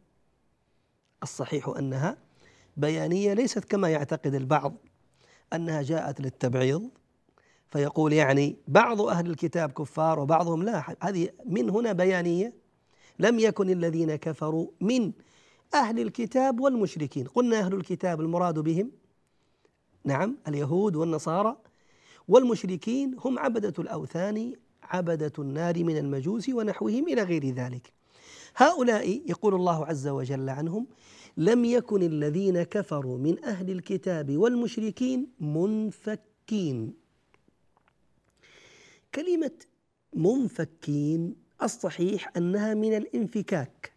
الصحيح 1.23 1.69
أنها 1.69 2.17
بيانية 2.77 3.33
ليست 3.33 3.65
كما 3.65 3.89
يعتقد 3.89 4.35
البعض 4.35 4.75
أنها 5.53 5.83
جاءت 5.83 6.21
للتبعيض 6.21 6.91
فيقول 7.71 8.13
يعني 8.13 8.57
بعض 8.69 9.01
أهل 9.01 9.31
الكتاب 9.31 9.73
كفار 9.73 10.21
وبعضهم 10.21 10.63
لا 10.63 10.97
هذه 11.03 11.29
من 11.47 11.71
هنا 11.71 11.93
بيانية 11.93 12.53
لم 13.19 13.39
يكن 13.39 13.71
الذين 13.71 14.17
كفروا 14.17 14.67
من 14.81 15.13
أهل 15.75 16.01
الكتاب 16.01 16.61
والمشركين. 16.61 17.27
قلنا 17.27 17.59
أهل 17.59 17.75
الكتاب 17.75 18.21
المراد 18.21 18.59
بهم 18.59 18.91
نعم 20.05 20.37
اليهود 20.49 20.97
والنصارى 20.97 21.57
والمشركين 22.29 23.17
هم 23.19 23.39
عبدة 23.39 23.75
الأوثان 23.79 24.55
عبدة 24.93 25.33
النار 25.39 25.85
من 25.85 25.99
المجوس 25.99 26.49
ونحوهم 26.49 27.09
إلى 27.09 27.23
غير 27.23 27.55
ذلك. 27.55 27.93
هؤلاء 28.57 29.23
يقول 29.31 29.55
الله 29.55 29.87
عز 29.87 30.09
وجل 30.09 30.49
عنهم 30.49 30.87
لم 31.37 31.65
يكن 31.65 32.03
الذين 32.03 32.63
كفروا 32.63 33.19
من 33.19 33.45
أهل 33.45 33.71
الكتاب 33.71 34.37
والمشركين 34.37 35.29
منفكين. 35.41 36.95
كلمة 39.15 39.59
منفكين 40.15 41.37
الصحيح 41.63 42.33
أنها 42.37 42.75
من 42.75 42.97
الانفكاك. 42.97 43.93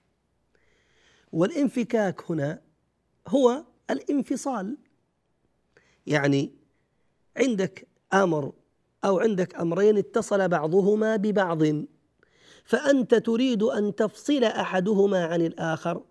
والانفكاك 1.31 2.31
هنا 2.31 2.61
هو 3.27 3.63
الانفصال. 3.89 4.77
يعني 6.07 6.51
عندك 7.37 7.87
آمر 8.13 8.53
أو 9.05 9.19
عندك 9.19 9.55
أمرين 9.55 9.97
اتصل 9.97 10.47
بعضهما 10.47 11.15
ببعض. 11.15 11.63
فأنت 12.63 13.15
تريد 13.15 13.63
أن 13.63 13.95
تفصل 13.95 14.43
أحدهما 14.43 15.25
عن 15.25 15.41
الآخر. 15.41 16.03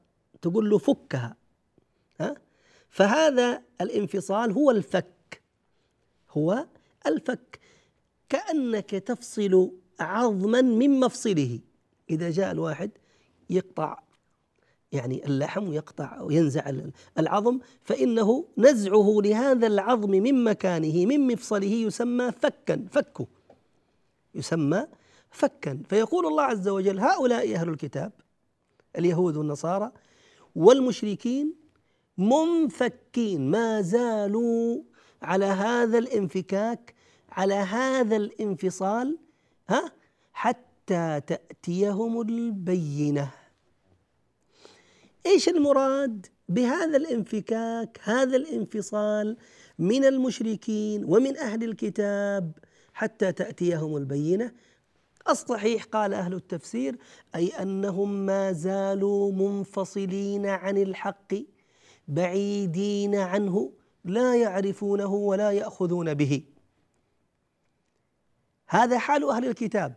تقول 0.42 0.70
له 0.70 0.78
فكها. 0.78 1.36
ها؟ 2.20 2.34
فهذا 2.90 3.62
الانفصال 3.80 4.52
هو 4.52 4.70
الفك. 4.70 5.42
هو 6.30 6.66
الفك. 7.06 7.60
كأنك 8.28 8.90
تفصل 8.90 9.72
عظما 10.00 10.62
من 10.62 11.00
مفصله. 11.00 11.60
إذا 12.10 12.30
جاء 12.30 12.52
الواحد 12.52 12.90
يقطع 13.50 14.03
يعني 14.94 15.26
اللحم 15.26 15.68
ويقطع 15.68 16.20
وينزع 16.20 16.72
العظم 17.18 17.58
فإنه 17.82 18.44
نزعه 18.58 19.16
لهذا 19.24 19.66
العظم 19.66 20.10
من 20.10 20.44
مكانه 20.44 21.06
من 21.06 21.26
مفصله 21.26 21.66
يسمى 21.66 22.32
فكا 22.32 22.86
فكه 22.90 23.26
يسمى 24.34 24.86
فكا. 25.30 25.78
فيقول 25.88 26.26
الله 26.26 26.42
عز 26.42 26.68
وجل 26.68 26.98
هؤلاء 26.98 27.54
أهل 27.54 27.68
الكتاب 27.68 28.12
اليهود 28.98 29.36
والنصارى 29.36 29.92
والمشركين 30.56 31.54
منفكين 32.18 33.50
ما 33.50 33.80
زالوا 33.80 34.82
على 35.22 35.44
هذا 35.44 35.98
الانفكاك 35.98 36.94
على 37.30 37.54
هذا 37.54 38.16
الانفصال 38.16 39.18
ها 39.68 39.92
حتى 40.32 41.20
تأتيهم 41.26 42.20
البينة. 42.20 43.30
إيش 45.26 45.48
المراد 45.48 46.26
بهذا 46.48 46.96
الانفكاك 46.96 48.00
هذا 48.02 48.36
الانفصال 48.36 49.36
من 49.78 50.04
المشركين 50.04 51.04
ومن 51.04 51.36
أهل 51.36 51.64
الكتاب 51.64 52.52
حتى 52.94 53.32
تأتيهم 53.32 53.96
البينة؟ 53.96 54.52
الصحيح 55.28 55.84
قال 55.84 56.14
أهل 56.14 56.34
التفسير 56.34 56.96
أي 57.34 57.48
أنهم 57.48 58.26
ما 58.26 58.52
زالوا 58.52 59.32
منفصلين 59.32 60.46
عن 60.46 60.76
الحق 60.76 61.34
بعيدين 62.08 63.14
عنه 63.14 63.72
لا 64.04 64.34
يعرفونه 64.34 65.14
ولا 65.14 65.50
يأخذون 65.50 66.14
به. 66.14 66.42
هذا 68.68 68.98
حال 68.98 69.30
أهل 69.30 69.44
الكتاب 69.44 69.94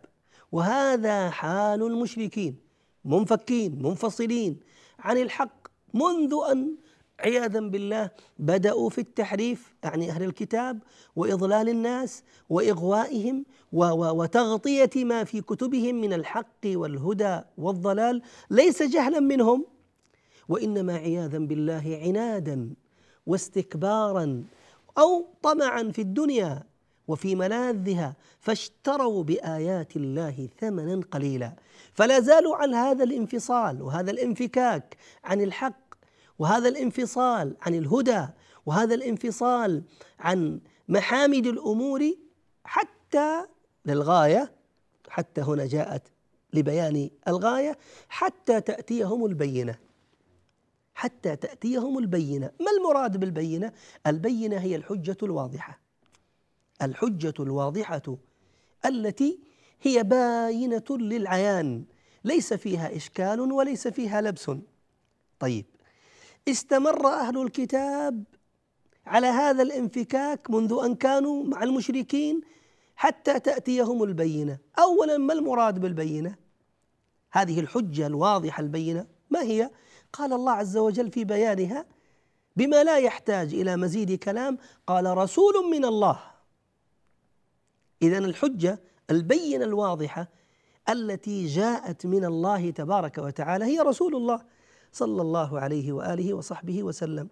وهذا 0.52 1.30
حال 1.30 1.82
المشركين 1.82 2.56
منفكين 3.04 3.82
منفصلين. 3.82 4.60
عن 4.98 5.18
الحق. 5.18 5.68
منذ 5.94 6.34
أن 6.50 6.76
عياذا 7.20 7.60
بالله 7.60 8.10
بدأوا 8.38 8.90
في 8.90 9.00
التحريف 9.00 9.74
يعني 9.84 10.10
أهل 10.10 10.22
الكتاب 10.22 10.78
وإضلال 11.16 11.68
الناس 11.68 12.22
وإغوائهم 12.48 13.44
وتغطية 13.72 14.90
ما 15.04 15.24
في 15.24 15.40
كتبهم 15.40 15.94
من 15.94 16.12
الحق 16.12 16.64
والهدى 16.66 17.40
والضلال 17.58 18.22
ليس 18.50 18.82
جهلا 18.82 19.20
منهم. 19.20 19.66
وإنما 20.48 20.94
عياذا 20.94 21.38
بالله 21.38 22.00
عنادا 22.02 22.74
واستكبارا 23.26 24.44
أو 24.98 25.26
طمعا 25.42 25.82
في 25.82 26.02
الدنيا 26.02 26.62
وفي 27.08 27.34
ملاذها 27.34 28.16
فاشتروا 28.40 29.22
بآيات 29.22 29.96
الله 29.96 30.48
ثمنا 30.60 31.00
قليلا. 31.10 31.52
فلا 31.92 32.20
زالوا 32.20 32.56
عن 32.56 32.74
هذا 32.74 33.04
الانفصال 33.04 33.82
وهذا 33.82 34.10
الانفكاك 34.10 34.96
عن 35.24 35.40
الحق 35.40 35.94
وهذا 36.38 36.68
الانفصال 36.68 37.56
عن 37.62 37.74
الهدى 37.74 38.26
وهذا 38.66 38.94
الانفصال 38.94 39.82
عن 40.18 40.60
محامد 40.88 41.46
الأمور 41.46 42.14
حتى 42.64 43.46
للغاية 43.86 44.52
حتى 45.08 45.40
هنا 45.40 45.66
جاءت 45.66 46.02
لبيان 46.52 47.10
الغاية 47.28 47.78
حتى 48.08 48.60
تأتيهم 48.60 49.26
البينة. 49.26 49.78
حتى 50.94 51.36
تأتيهم 51.36 51.98
البينة. 51.98 52.50
ما 52.60 52.70
المراد 52.78 53.16
بالبينة؟ 53.16 53.72
البينة 54.06 54.56
هي 54.56 54.76
الحجة 54.76 55.16
الواضحة. 55.22 55.87
الحجة 56.82 57.34
الواضحة 57.40 58.18
التي 58.86 59.38
هي 59.82 60.02
باينة 60.02 60.84
للعيان. 60.90 61.84
ليس 62.24 62.54
فيها 62.54 62.96
إشكال 62.96 63.40
وليس 63.40 63.88
فيها 63.88 64.20
لبس. 64.20 64.50
طيب 65.38 65.66
استمر 66.48 67.06
أهل 67.06 67.42
الكتاب 67.42 68.24
على 69.06 69.26
هذا 69.26 69.62
الانفكاك 69.62 70.50
منذ 70.50 70.80
أن 70.84 70.94
كانوا 70.94 71.44
مع 71.44 71.62
المشركين 71.62 72.40
حتى 72.96 73.40
تأتيهم 73.40 74.02
البينة. 74.02 74.58
اولا 74.78 75.18
ما 75.18 75.32
المراد 75.32 75.78
بالبينة؟ 75.78 76.36
هذه 77.30 77.60
الحجة 77.60 78.06
الواضحة 78.06 78.60
البينة 78.60 79.06
ما 79.30 79.42
هي؟ 79.42 79.70
قال 80.12 80.32
الله 80.32 80.52
عز 80.52 80.76
وجل 80.76 81.10
في 81.10 81.24
بيانها 81.24 81.86
بما 82.56 82.84
لا 82.84 82.98
يحتاج 82.98 83.54
إلى 83.54 83.76
مزيد 83.76 84.12
كلام 84.12 84.58
قال 84.86 85.16
رسول 85.16 85.70
من 85.70 85.84
الله 85.84 86.20
اذا 88.02 88.18
الحجة 88.18 88.80
البينة 89.10 89.64
الواضحة 89.64 90.28
التي 90.88 91.46
جاءت 91.46 92.06
من 92.06 92.24
الله 92.24 92.70
تبارك 92.70 93.18
وتعالى 93.18 93.64
هي 93.64 93.80
رسول 93.80 94.16
الله 94.16 94.42
صلى 94.92 95.22
الله 95.22 95.60
عليه 95.60 95.92
وآله 95.92 96.34
وصحبه 96.34 96.82
وسلم. 96.82 97.28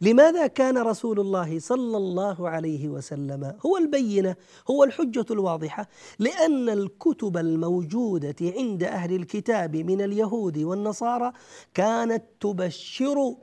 لماذا 0.00 0.46
كان 0.46 0.78
رسول 0.78 1.20
الله 1.20 1.58
صلى 1.58 1.96
الله 1.96 2.48
عليه 2.48 2.88
وسلم 2.88 3.58
هو 3.66 3.76
البينة 3.76 4.36
هو 4.70 4.84
الحجة 4.84 5.26
الواضحة؟ 5.30 5.88
لأن 6.18 6.68
الكتب 6.68 7.36
الموجودة 7.36 8.36
عند 8.42 8.82
أهل 8.82 9.14
الكتاب 9.16 9.76
من 9.76 10.00
اليهود 10.00 10.58
والنصارى 10.58 11.32
كانت 11.74 12.24
تبشر 12.40 13.34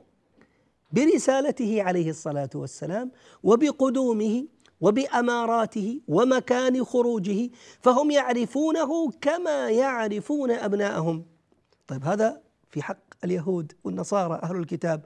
برسالته 0.92 1.82
عليه 1.82 2.10
الصلاة 2.10 2.50
والسلام 2.54 3.10
وبقدومه 3.42 4.44
وبأماراته 4.80 6.00
ومكان 6.08 6.84
خروجه 6.84 7.50
فهم 7.80 8.10
يعرفونه 8.10 9.10
كما 9.10 9.70
يعرفون 9.70 10.50
أبناءهم. 10.50 11.24
طيب 11.86 12.04
هذا 12.04 12.42
في 12.70 12.82
حق 12.82 12.98
اليهود 13.24 13.72
والنصارى 13.84 14.40
أهل 14.42 14.56
الكتاب. 14.56 15.04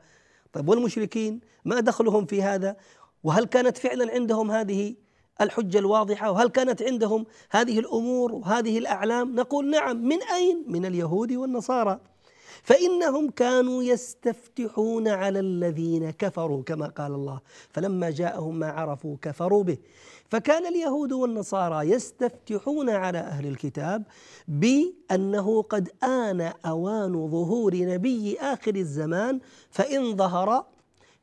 طيب 0.53 0.69
والمشركين 0.69 1.41
ما 1.65 1.81
دخلهم 1.81 2.27
في 2.27 2.43
هذا؟ 2.43 2.77
وهل 3.23 3.45
كانت 3.45 3.79
فعلا 3.79 4.13
عندهم 4.13 4.51
هذه 4.51 4.95
الحجة 5.41 5.79
الواضحة؟ 5.79 6.31
وهل 6.31 6.49
كانت 6.49 6.83
عندهم 6.83 7.27
هذه 7.51 7.79
الأمور 7.79 8.33
وهذه 8.33 8.79
الأعلام؟ 8.79 9.35
نقول 9.35 9.71
نعم. 9.71 9.97
من 9.97 10.23
أين؟ 10.23 10.65
من 10.67 10.87
اليهود 10.87 11.33
والنصارى. 11.33 12.01
فإنهم 12.69 13.31
كانوا 13.31 13.83
يستفتحون 13.83 15.09
على 15.09 15.41
الذين 15.41 16.11
كفروا 16.11 16.63
كما 16.63 16.87
قال 16.87 17.13
الله. 17.15 17.41
فلما 17.69 18.11
جاءهم 18.11 18.59
ما 18.59 18.71
عرفوا 18.71 19.17
كفروا 19.23 19.63
به. 19.63 19.79
فكان 20.29 20.67
اليهود 20.67 21.13
والنصارى 21.13 21.91
يستفتحون 21.91 22.91
على 22.91 23.19
أهل 23.19 23.47
الكتاب 23.47 24.03
بأنه 24.49 25.63
قد 25.63 25.89
آن 26.03 26.41
أوان 26.67 27.29
ظهور 27.31 27.77
نبي 27.77 28.39
آخر 28.41 28.75
الزمان 28.75 29.41
فإن 29.71 30.17
ظهر 30.17 30.67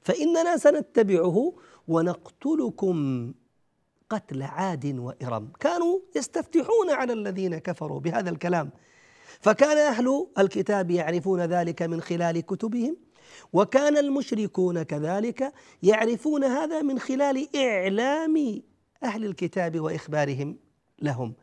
فإننا 0.02 0.58
سنتبعه 0.58 1.54
ونقتلكم 1.88 2.98
قتل 4.10 4.42
عاد 4.42 4.86
وإرم. 4.86 5.50
كانوا 5.60 6.00
يستفتحون 6.16 6.90
على 6.90 7.14
الذين 7.14 7.58
كفروا 7.58 8.00
بهذا 8.00 8.30
الكلام. 8.30 8.70
فكان 9.46 9.78
أهل 9.78 10.28
الكتاب 10.38 10.92
يعرفون 10.92 11.42
ذلك 11.42 11.82
من 11.82 12.02
خلال 12.02 12.40
كتبهم 12.40 12.98
وكان 13.54 13.98
المشركون 13.98 14.84
كذلك 14.84 15.54
يعرفون 15.84 16.44
هذا 16.44 16.82
من 16.82 17.00
خلال 17.00 17.56
إعلام 17.56 18.62
أهل 19.04 19.26
الكتاب 19.26 19.80
وإخبارهم 19.80 20.58
لهم. 21.02 21.34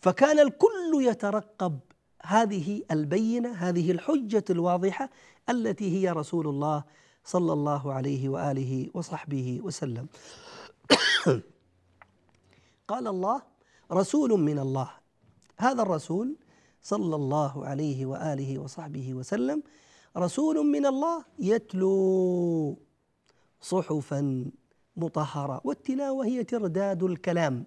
فكان 0.00 0.38
الكل 0.38 0.92
يترقب 0.94 1.78
هذه 2.22 2.82
البينة 2.90 3.52
هذه 3.52 3.90
الحجة 3.90 4.44
الواضحة 4.50 5.10
التي 5.50 5.96
هي 5.96 6.10
رسول 6.10 6.48
الله 6.48 6.84
صلى 7.24 7.52
الله 7.52 7.92
عليه 7.92 8.28
وآله 8.28 8.90
وصحبه 8.94 9.60
وسلم. 9.62 10.06
قال 12.88 13.06
الله 13.06 13.42
رسول 13.92 14.40
من 14.40 14.58
الله. 14.58 14.90
هذا 15.58 15.82
الرسول 15.82 16.36
صلى 16.82 17.16
الله 17.16 17.66
عليه 17.66 18.06
وآله 18.06 18.58
وصحبه 18.58 19.14
وسلم 19.14 19.62
رسول 20.16 20.66
من 20.66 20.86
الله 20.86 21.24
يتلو 21.38 22.76
صحفا 23.60 24.50
مطهرة 24.96 25.60
والتلاوة 25.64 26.26
هي 26.26 26.44
ترداد 26.44 27.02
الكلام. 27.02 27.66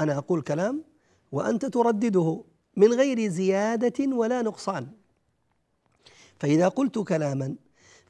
أنا 0.00 0.18
أقول 0.18 0.42
كلام 0.42 0.84
وأنت 1.32 1.66
تردده 1.66 2.44
من 2.76 2.92
غير 2.92 3.28
زيادة 3.28 4.16
ولا 4.16 4.42
نقصان. 4.42 4.88
فإذا 6.38 6.68
قلت 6.68 6.98
كلاما 6.98 7.56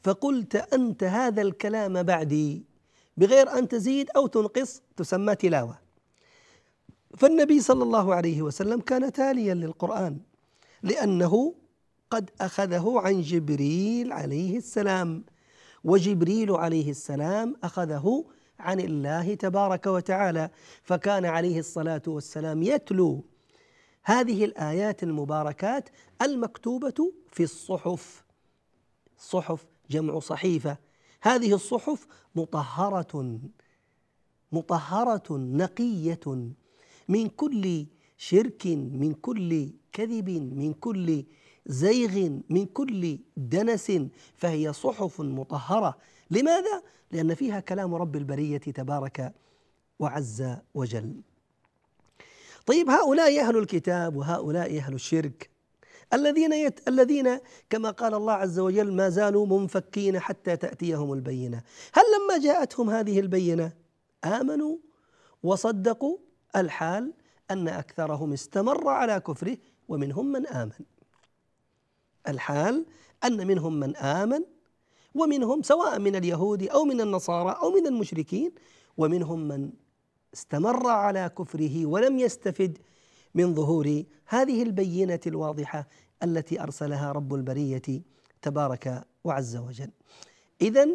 فقلت 0.02 0.56
أنت 0.56 1.04
هذا 1.04 1.42
الكلام 1.42 2.02
بعدي 2.02 2.64
بغير 3.16 3.58
أن 3.58 3.68
تزيد 3.68 4.10
أو 4.16 4.26
تنقص 4.26 4.82
تسمى 4.96 5.34
تلاوة. 5.34 5.89
فالنبي 7.16 7.60
صلى 7.60 7.82
الله 7.82 8.14
عليه 8.14 8.42
وسلم 8.42 8.80
كان 8.80 9.12
تاليا 9.12 9.54
للقرآن 9.54 10.18
لأنه 10.82 11.54
قد 12.10 12.30
أخذه 12.40 12.94
عن 12.96 13.20
جبريل 13.20 14.12
عليه 14.12 14.56
السلام 14.56 15.24
وجبريل 15.84 16.50
عليه 16.50 16.90
السلام 16.90 17.56
أخذه 17.64 18.24
عن 18.58 18.80
الله 18.80 19.34
تبارك 19.34 19.86
وتعالى 19.86 20.50
فكان 20.82 21.24
عليه 21.24 21.58
الصلاة 21.58 22.02
والسلام 22.06 22.62
يتلو 22.62 23.24
هذه 24.02 24.44
الآيات 24.44 25.02
المباركات 25.02 25.88
المكتوبة 26.22 27.12
في 27.30 27.42
الصحف. 27.42 28.24
صحف 29.18 29.66
جمع 29.90 30.18
صحيفة. 30.18 30.76
هذه 31.22 31.54
الصحف 31.54 32.06
مطهرة 32.34 33.40
مطهرة 34.52 35.36
نقية. 35.36 36.50
من 37.10 37.28
كل 37.28 37.86
شرك 38.16 38.66
من 39.02 39.12
كل 39.26 39.50
كذب 39.92 40.28
من 40.30 40.72
كل 40.72 41.24
زيغ 41.66 42.14
من 42.50 42.66
كل 42.66 43.18
دنس 43.36 43.92
فهي 44.36 44.72
صحف 44.72 45.20
مطهرة. 45.20 45.98
لماذا؟ 46.30 46.82
لأن 47.12 47.34
فيها 47.34 47.60
كلام 47.60 47.94
رب 47.94 48.16
البرية 48.16 48.58
تبارك 48.58 49.34
وعز 49.98 50.56
وجل. 50.74 51.20
طيب 52.66 52.90
هؤلاء 52.90 53.40
أهل 53.40 53.56
الكتاب 53.56 54.16
وهؤلاء 54.16 54.78
أهل 54.78 54.94
الشرك 54.94 55.50
الذين 56.12 56.52
يت... 56.52 56.88
الذين 56.88 57.38
كما 57.70 57.90
قال 57.90 58.14
الله 58.14 58.32
عز 58.32 58.58
وجل 58.58 58.92
ما 58.92 59.08
زالوا 59.08 59.46
منفكين 59.46 60.20
حتى 60.20 60.56
تأتيهم 60.56 61.12
البينة. 61.12 61.62
هل 61.92 62.02
لما 62.16 62.38
جاءتهم 62.38 62.90
هذه 62.90 63.20
البينة 63.20 63.72
آمنوا 64.24 64.76
وصدقوا؟ 65.42 66.18
الحال 66.56 67.12
أن 67.50 67.68
أكثرهم 67.68 68.32
استمر 68.32 68.88
على 68.88 69.20
كفره 69.20 69.56
ومنهم 69.88 70.32
من 70.32 70.46
آمن 70.46 70.84
الحال 72.28 72.86
أن 73.24 73.46
منهم 73.46 73.80
من 73.80 73.96
آمن 73.96 74.44
ومنهم 75.14 75.62
سواء 75.62 75.98
من 75.98 76.16
اليهود 76.16 76.62
أو 76.62 76.84
من 76.84 77.00
النصارى 77.00 77.58
أو 77.62 77.70
من 77.70 77.86
المشركين 77.86 78.52
ومنهم 78.96 79.48
من 79.48 79.72
استمر 80.34 80.86
على 80.86 81.30
كفره 81.38 81.86
ولم 81.86 82.18
يستفد 82.18 82.78
من 83.34 83.54
ظهور 83.54 84.02
هذه 84.26 84.62
البينة 84.62 85.20
الواضحة 85.26 85.88
التي 86.22 86.62
أرسلها 86.62 87.12
رب 87.12 87.34
البرية 87.34 88.02
تبارك 88.42 89.04
وعز 89.24 89.56
وجل. 89.56 89.90
اذا 90.60 90.88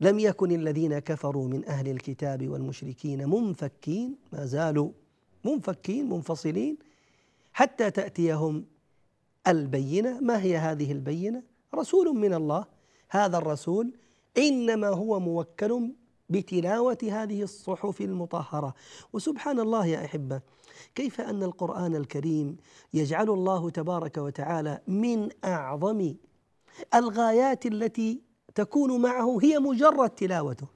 لم 0.00 0.18
يكن 0.18 0.52
الذين 0.52 0.98
كفروا 0.98 1.48
من 1.48 1.68
أهل 1.68 1.88
الكتاب 1.88 2.48
والمشركين 2.48 3.28
منفكين 3.28 4.16
ما 4.32 4.46
زالوا 4.46 4.90
منفكين 5.44 6.08
منفصلين 6.08 6.78
حتى 7.52 7.90
تأتيهم 7.90 8.64
البينة، 9.48 10.20
ما 10.20 10.42
هي 10.42 10.56
هذه 10.56 10.92
البينة؟ 10.92 11.42
رسول 11.74 12.16
من 12.16 12.34
الله، 12.34 12.64
هذا 13.10 13.38
الرسول 13.38 13.92
إنما 14.38 14.88
هو 14.88 15.20
موكل 15.20 15.92
بتلاوة 16.28 16.98
هذه 17.02 17.42
الصحف 17.42 18.00
المطهرة، 18.00 18.74
وسبحان 19.12 19.60
الله 19.60 19.86
يا 19.86 20.04
أحبة 20.04 20.40
كيف 20.94 21.20
أن 21.20 21.42
القرآن 21.42 21.96
الكريم 21.96 22.56
يجعل 22.94 23.30
الله 23.30 23.70
تبارك 23.70 24.18
وتعالى 24.18 24.80
من 24.88 25.28
أعظم 25.44 26.14
الغايات 26.94 27.66
التي 27.66 28.29
تكون 28.54 29.02
معه 29.02 29.38
هي 29.42 29.58
مجرد 29.58 30.10
تلاوته. 30.10 30.66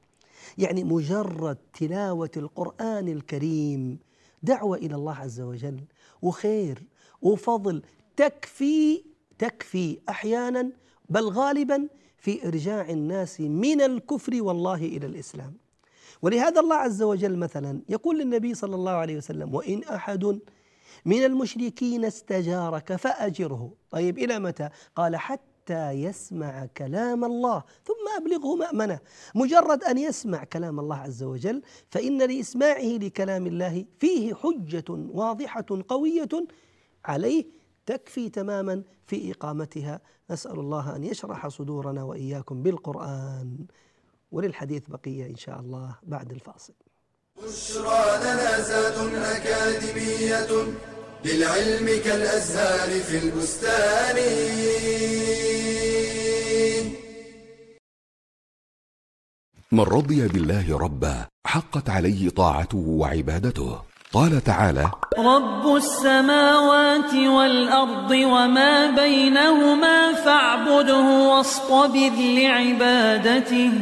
يعني 0.58 0.84
مجرد 0.84 1.56
تلاوة 1.78 2.30
القرآن 2.36 3.08
الكريم. 3.08 3.98
دعوة 4.42 4.76
إلى 4.76 4.94
الله 4.94 5.14
عز 5.14 5.40
وجل. 5.40 5.80
وخير 6.22 6.82
وفضل. 7.22 7.82
تكفي 8.16 9.04
تكفي 9.38 9.98
أحيانا 10.08 10.70
بل 11.08 11.28
غالبا 11.28 11.88
في 12.18 12.48
إرجاع 12.48 12.90
الناس 12.90 13.40
من 13.40 13.80
الكفر 13.80 14.42
والله 14.42 14.74
إلى 14.74 15.06
الإسلام. 15.06 15.54
ولهذا 16.22 16.60
الله 16.60 16.76
عز 16.76 17.02
وجل 17.02 17.36
مثلا 17.36 17.80
يقول 17.88 18.18
للنبي 18.18 18.54
صلى 18.54 18.74
الله 18.74 18.92
عليه 18.92 19.16
وسلم 19.16 19.54
وإن 19.54 19.82
أحد 19.82 20.38
من 21.04 21.24
المشركين 21.24 22.04
استجارك 22.04 22.96
فأجره. 22.96 23.72
طيب 23.90 24.18
إلى 24.18 24.38
متى؟ 24.38 24.68
قال 24.96 25.16
حتى 25.16 25.53
يسمع 25.70 26.66
كلام 26.66 27.24
الله 27.24 27.62
ثم 27.84 28.22
أبلغه 28.22 28.56
مأمنة. 28.56 28.98
مجرد 29.34 29.84
أن 29.84 29.98
يسمع 29.98 30.44
كلام 30.44 30.80
الله 30.80 30.96
عز 30.96 31.22
وجل 31.22 31.62
فإن 31.90 32.22
لإسماعه 32.22 32.98
لكلام 32.98 33.46
الله 33.46 33.84
فيه 33.98 34.34
حجة 34.34 34.84
واضحة 34.88 35.66
قوية 35.88 36.28
عليه 37.04 37.44
تكفي 37.86 38.28
تماما 38.28 38.82
في 39.06 39.32
إقامتها. 39.32 40.00
نسأل 40.30 40.60
الله 40.60 40.96
أن 40.96 41.04
يشرح 41.04 41.48
صدورنا 41.48 42.02
وإياكم 42.02 42.62
بالقرآن. 42.62 43.66
وللحديث 44.32 44.82
بقية 44.88 45.26
إن 45.26 45.36
شاء 45.36 45.60
الله 45.60 45.98
بعد 46.02 46.30
الفاصل. 46.30 46.74
بشرى 47.42 48.18
لنا 48.20 48.60
زاد 48.60 49.14
أكاديمية 49.14 50.74
للعلم 51.24 51.86
كالأزهار 52.04 53.00
في 53.00 53.18
البستان. 53.18 54.16
من 59.72 59.80
رضي 59.80 60.28
بالله 60.28 60.78
ربا 60.78 61.26
حقت 61.46 61.90
عليه 61.90 62.28
طاعته 62.30 62.78
وعبادته. 62.78 63.82
قال 64.12 64.44
تعالى 64.44 64.90
رب 65.18 65.76
السماوات 65.76 67.14
والأرض 67.14 68.10
وما 68.10 68.90
بينهما 68.90 70.12
فاعبده 70.12 71.28
واصطبر 71.30 72.12
لعبادته. 72.38 73.72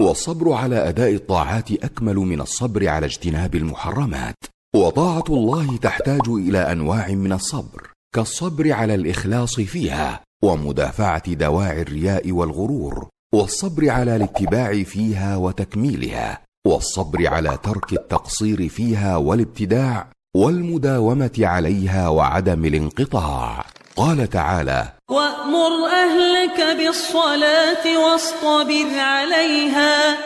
والصبر 0.00 0.52
على 0.52 0.88
أداء 0.88 1.14
الطاعات 1.14 1.72
أكمل 1.72 2.16
من 2.16 2.40
الصبر 2.40 2.88
على 2.88 3.06
اجتناب 3.06 3.54
المحرمات. 3.54 4.59
وطاعة 4.76 5.24
الله 5.28 5.76
تحتاج 5.76 6.28
إلى 6.28 6.72
أنواع 6.72 7.08
من 7.08 7.32
الصبر 7.32 7.90
كالصبر 8.14 8.72
على 8.72 8.94
الإخلاص 8.94 9.60
فيها 9.60 10.20
ومدافعة 10.44 11.32
دواعي 11.32 11.82
الرياء 11.82 12.32
والغرور 12.32 13.08
والصبر 13.34 13.90
على 13.90 14.16
الاتباع 14.16 14.82
فيها 14.82 15.36
وتكميلها 15.36 16.40
والصبر 16.66 17.26
على 17.26 17.58
ترك 17.62 17.92
التقصير 17.92 18.68
فيها 18.68 19.16
والابتداع 19.16 20.06
والمداومة 20.36 21.38
عليها 21.38 22.08
وعدم 22.08 22.64
الانقطاع. 22.64 23.64
قال 23.96 24.30
تعالى 24.30 24.92
وأمر 25.10 25.86
أهلك 25.86 26.76
بالصلاة 26.76 27.98
واصطبر 27.98 28.98
عليها 28.98 30.18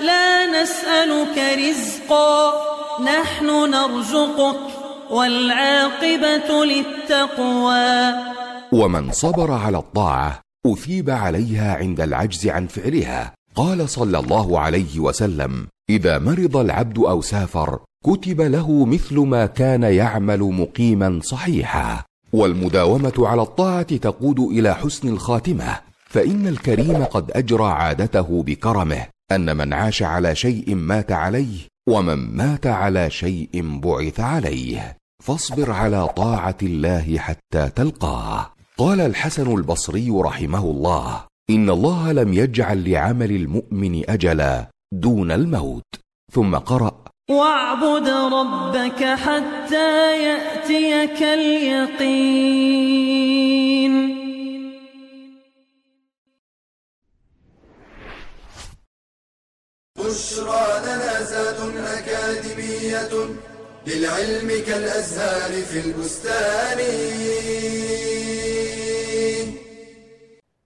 لا 0.00 0.46
نسألك 0.62 1.38
رزقا. 1.58 2.75
نحن 3.04 3.46
نرزقك 3.70 4.60
والعاقبة 5.10 6.64
للتقوى. 6.64 8.14
ومن 8.72 9.12
صبر 9.12 9.52
على 9.52 9.78
الطاعة 9.78 10.40
أثيب 10.66 11.10
عليها 11.10 11.74
عند 11.76 12.00
العجز 12.00 12.48
عن 12.48 12.66
فعلها. 12.66 13.34
قال 13.54 13.88
صلى 13.88 14.18
الله 14.18 14.60
عليه 14.60 15.00
وسلم 15.00 15.66
إذا 15.90 16.18
مرض 16.18 16.56
العبد 16.56 16.98
أو 16.98 17.22
سافر 17.22 17.78
كتب 18.04 18.40
له 18.40 18.84
مثل 18.84 19.18
ما 19.18 19.46
كان 19.46 19.82
يعمل 19.82 20.40
مقيما 20.40 21.20
صحيحا. 21.22 22.04
والمداومة 22.32 23.14
على 23.18 23.42
الطاعة 23.42 23.96
تقود 23.96 24.40
إلى 24.40 24.74
حسن 24.74 25.08
الخاتمة. 25.08 25.80
فإن 26.08 26.46
الكريم 26.46 27.04
قد 27.04 27.30
أجرى 27.30 27.64
عادته 27.64 28.42
بكرمه 28.46 29.06
أن 29.32 29.56
من 29.56 29.72
عاش 29.72 30.02
على 30.02 30.34
شيء 30.34 30.74
مات 30.74 31.12
عليه 31.12 31.75
ومن 31.88 32.36
مات 32.36 32.66
على 32.66 33.10
شيء 33.10 33.80
بعث 33.80 34.20
عليه 34.20 34.96
فاصبر 35.24 35.70
على 35.70 36.08
طاعة 36.08 36.56
الله 36.62 37.18
حتى 37.18 37.68
تلقاه. 37.76 38.52
قال 38.78 39.00
الحسن 39.00 39.54
البصري 39.54 40.10
رحمه 40.10 40.64
الله 40.64 41.24
إن 41.50 41.70
الله 41.70 42.12
لم 42.12 42.32
يجعل 42.32 42.90
لعمل 42.90 43.30
المؤمن 43.30 44.10
أجلا 44.10 44.70
دون 44.92 45.30
الموت. 45.32 45.84
ثم 46.32 46.56
قرأ 46.56 47.04
واعبد 47.30 48.08
ربك 48.08 49.04
حتى 49.04 50.22
يأتيك 50.24 51.22
اليقين. 51.22 52.86
بشرى 60.06 60.66
لنا 60.86 61.22
زاد 61.22 61.76
أكاديمية 61.76 63.14
للعلم 63.86 64.48
كالأزهار 64.66 65.62
في 65.62 65.80
البستان. 65.86 66.78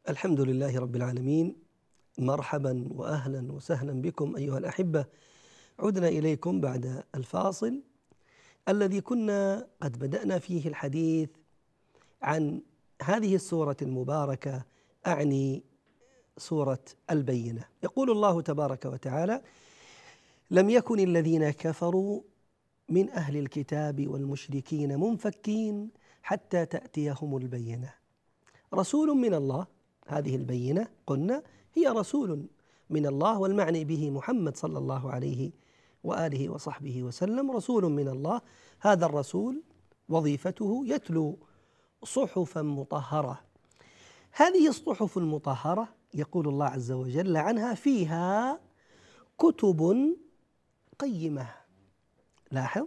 الحمد 0.09 0.41
لله 0.41 0.79
رب 0.79 0.97
العالمين. 0.97 1.57
مرحبا 2.19 2.85
واهلا 2.91 3.53
وسهلا 3.53 3.93
بكم 4.03 4.37
أيها 4.37 4.59
الأحبة. 4.59 5.05
عدنا 5.79 6.09
إليكم 6.09 6.61
بعد 6.61 7.03
الفاصل 7.15 7.83
الذي 8.69 9.01
كنا 9.01 9.67
قد 9.83 9.99
بدأنا 9.99 10.39
فيه 10.39 10.69
الحديث 10.69 11.29
عن 12.23 12.63
هذه 13.03 13.35
السورة 13.35 13.77
المباركة 13.83 14.63
أعني 15.07 15.70
سورة 16.39 16.85
البينة. 17.11 17.65
يقول 17.83 18.11
الله 18.11 18.41
تبارك 18.41 18.85
وتعالى 18.85 19.43
لم 20.51 20.71
يكن 20.71 21.01
الذين 21.01 21.51
كفروا 21.51 22.21
من 22.89 23.11
أهل 23.11 23.37
الكتاب 23.37 24.09
والمشركين 24.09 25.01
منفكين 25.01 25.91
حتى 26.23 26.67
تأتيهم 26.67 27.37
البينة. 27.37 27.95
رسول 28.75 29.09
من 29.09 29.35
الله 29.35 29.67
هذه 30.07 30.37
البينة 30.37 30.89
قلنا 31.07 31.43
هي 31.75 31.87
رسول 31.89 32.47
من 32.91 33.07
الله 33.07 33.39
والمعني 33.39 33.85
به 33.85 34.11
محمد 34.11 34.57
صلى 34.57 34.79
الله 34.79 35.11
عليه 35.11 35.51
وآله 36.05 36.49
وصحبه 36.49 37.03
وسلم. 37.03 37.51
رسول 37.51 37.85
من 37.85 38.09
الله 38.09 38.41
هذا 38.81 39.07
الرسول 39.07 39.63
وظيفته 40.09 40.83
يتلو 40.87 41.39
صحفا 42.05 42.63
مطهرة. 42.63 43.41
هذه 44.33 44.69
الصحف 44.69 45.19
المطهرة 45.19 45.89
يقول 46.15 46.49
الله 46.49 46.67
عز 46.67 46.93
وجل 46.93 47.37
عنها 47.37 47.75
فيها 47.75 48.61
كتب 49.39 50.11
قيمة. 50.99 51.49
لاحظ؟ 52.51 52.87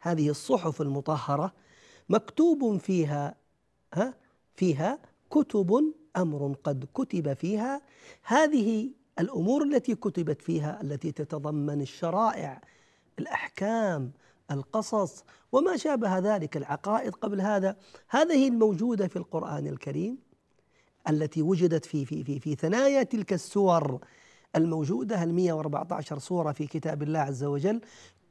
هذه 0.00 0.30
الصحف 0.30 0.82
المطهرة 0.82 1.52
مكتوب 2.08 2.76
فيها 2.76 3.34
ها؟ 3.94 4.14
فيها 4.54 4.98
كتب 5.30 5.92
أمر 6.16 6.54
قد 6.64 6.88
كتب 6.94 7.32
فيها. 7.32 7.82
هذه 8.22 8.90
الأمور 9.18 9.62
التي 9.62 9.94
كتبت 9.94 10.42
فيها 10.42 10.82
التي 10.82 11.12
تتضمن 11.12 11.80
الشرائع 11.80 12.60
الأحكام 13.18 14.12
القصص 14.50 15.24
وما 15.52 15.76
شابه 15.76 16.18
ذلك 16.18 16.56
العقائد 16.56 17.14
قبل 17.14 17.40
هذا 17.40 17.76
هذه 18.08 18.48
الموجودة 18.48 19.08
في 19.08 19.16
القرآن 19.16 19.66
الكريم. 19.66 20.18
التي 21.08 21.42
وجدت 21.42 21.84
في 21.84 22.04
في 22.04 22.24
في 22.24 22.40
في 22.40 22.54
ثنايا 22.54 23.02
تلك 23.02 23.32
السور 23.32 24.00
الموجودة 24.56 25.22
ال 25.22 25.34
114 25.34 26.18
سوره 26.18 26.52
في 26.52 26.66
كتاب 26.66 27.02
الله 27.02 27.18
عز 27.18 27.44
وجل 27.44 27.80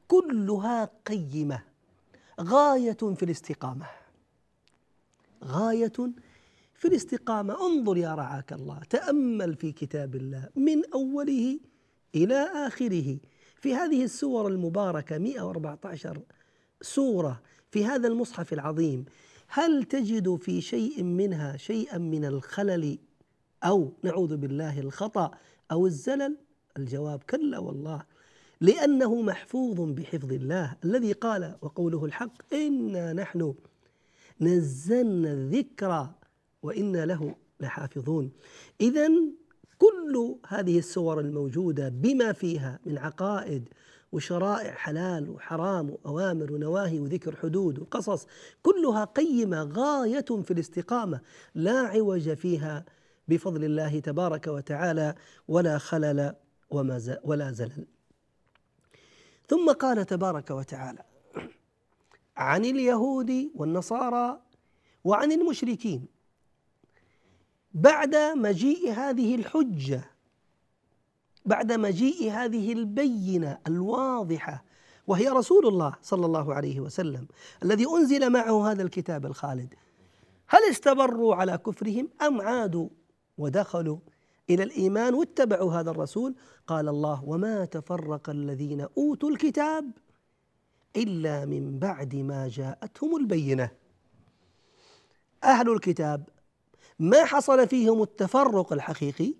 كلها 0.08 0.90
قيمة 1.06 1.62
غاية 2.40 2.92
في 2.92 3.22
الاستقامة. 3.22 3.86
غاية 5.44 5.92
في 6.74 6.88
الاستقامة. 6.88 7.66
انظر 7.66 7.96
يا 7.96 8.14
رعاك 8.14 8.52
الله 8.52 8.78
تأمل 8.90 9.54
في 9.54 9.72
كتاب 9.72 10.14
الله 10.14 10.48
من 10.56 10.82
أوله 10.94 11.60
إلى 12.14 12.48
آخره. 12.66 13.18
في 13.60 13.74
هذه 13.74 14.04
السور 14.04 14.48
المباركة 14.48 15.18
114 15.18 16.20
سوره 16.82 17.40
في 17.70 17.84
هذا 17.84 18.08
المصحف 18.08 18.52
العظيم 18.52 19.04
هل 19.56 19.84
تجد 19.84 20.36
في 20.36 20.60
شيء 20.60 21.02
منها 21.02 21.56
شيئا 21.56 21.98
من 21.98 22.24
الخلل 22.24 22.98
أو 23.64 23.92
نعوذ 24.02 24.36
بالله 24.36 24.80
الخطأ 24.80 25.30
أو 25.72 25.86
الزلل؟ 25.86 26.36
الجواب 26.76 27.22
كلا 27.22 27.58
والله 27.58 28.02
لأنه 28.60 29.22
محفوظ 29.22 29.80
بحفظ 29.80 30.32
الله 30.32 30.76
الذي 30.84 31.12
قال 31.12 31.56
وقوله 31.62 32.04
الحق 32.04 32.54
إنا 32.54 33.12
نحن 33.12 33.54
نزلنا 34.40 35.32
الذكر 35.32 36.10
وإنا 36.62 37.06
له 37.06 37.34
لحافظون. 37.60 38.30
اذا 38.80 39.08
كل 39.78 40.36
هذه 40.46 40.78
السور 40.78 41.20
الموجودة 41.20 41.88
بما 41.88 42.32
فيها 42.32 42.80
من 42.86 42.98
عقائد 42.98 43.68
وشرائع 44.14 44.74
حلال 44.74 45.30
وحرام 45.30 45.90
وأوامر 45.90 46.52
ونواهي 46.52 47.00
وذكر 47.00 47.36
حدود 47.36 47.78
وقصص 47.78 48.26
كلها 48.62 49.04
قيمة 49.04 49.62
غاية 49.62 50.24
في 50.42 50.50
الاستقامة 50.50 51.20
لا 51.54 51.78
عوج 51.78 52.34
فيها 52.34 52.84
بفضل 53.28 53.64
الله 53.64 54.00
تبارك 54.00 54.46
وتعالى 54.46 55.14
ولا 55.48 55.78
خلل 55.78 56.34
ولا 57.24 57.52
زلل. 57.52 57.86
ثم 59.48 59.72
قال 59.72 60.06
تبارك 60.06 60.50
وتعالى 60.50 61.02
عن 62.36 62.64
اليهود 62.64 63.50
والنصارى 63.54 64.40
وعن 65.04 65.32
المشركين 65.32 66.06
بعد 67.74 68.16
مجيء 68.16 68.92
هذه 68.92 69.34
الحجة 69.34 70.13
بعد 71.44 71.72
مجيء 71.72 72.30
هذه 72.30 72.72
البينة 72.72 73.58
الواضحة 73.66 74.64
وهي 75.06 75.28
رسول 75.28 75.66
الله 75.66 75.94
صلى 76.02 76.26
الله 76.26 76.54
عليه 76.54 76.80
وسلم 76.80 77.26
الذي 77.62 77.86
أنزل 77.86 78.30
معه 78.30 78.70
هذا 78.70 78.82
الكتاب 78.82 79.26
الخالد. 79.26 79.74
هل 80.48 80.60
استمروا 80.70 81.34
على 81.34 81.58
كفرهم 81.58 82.08
أم 82.22 82.40
عادوا 82.40 82.88
ودخلوا 83.38 83.98
إلى 84.50 84.62
الإيمان 84.62 85.14
واتبعوا 85.14 85.72
هذا 85.72 85.90
الرسول؟ 85.90 86.34
قال 86.66 86.88
الله 86.88 87.24
وما 87.24 87.64
تفرق 87.64 88.30
الذين 88.30 88.86
أوتوا 88.98 89.30
الكتاب 89.30 89.90
إلا 90.96 91.44
من 91.44 91.78
بعد 91.78 92.14
ما 92.16 92.48
جاءتهم 92.48 93.16
البينة. 93.16 93.70
أهل 95.44 95.72
الكتاب 95.72 96.28
ما 96.98 97.24
حصل 97.24 97.68
فيهم 97.68 98.02
التفرق 98.02 98.72
الحقيقي؟ 98.72 99.34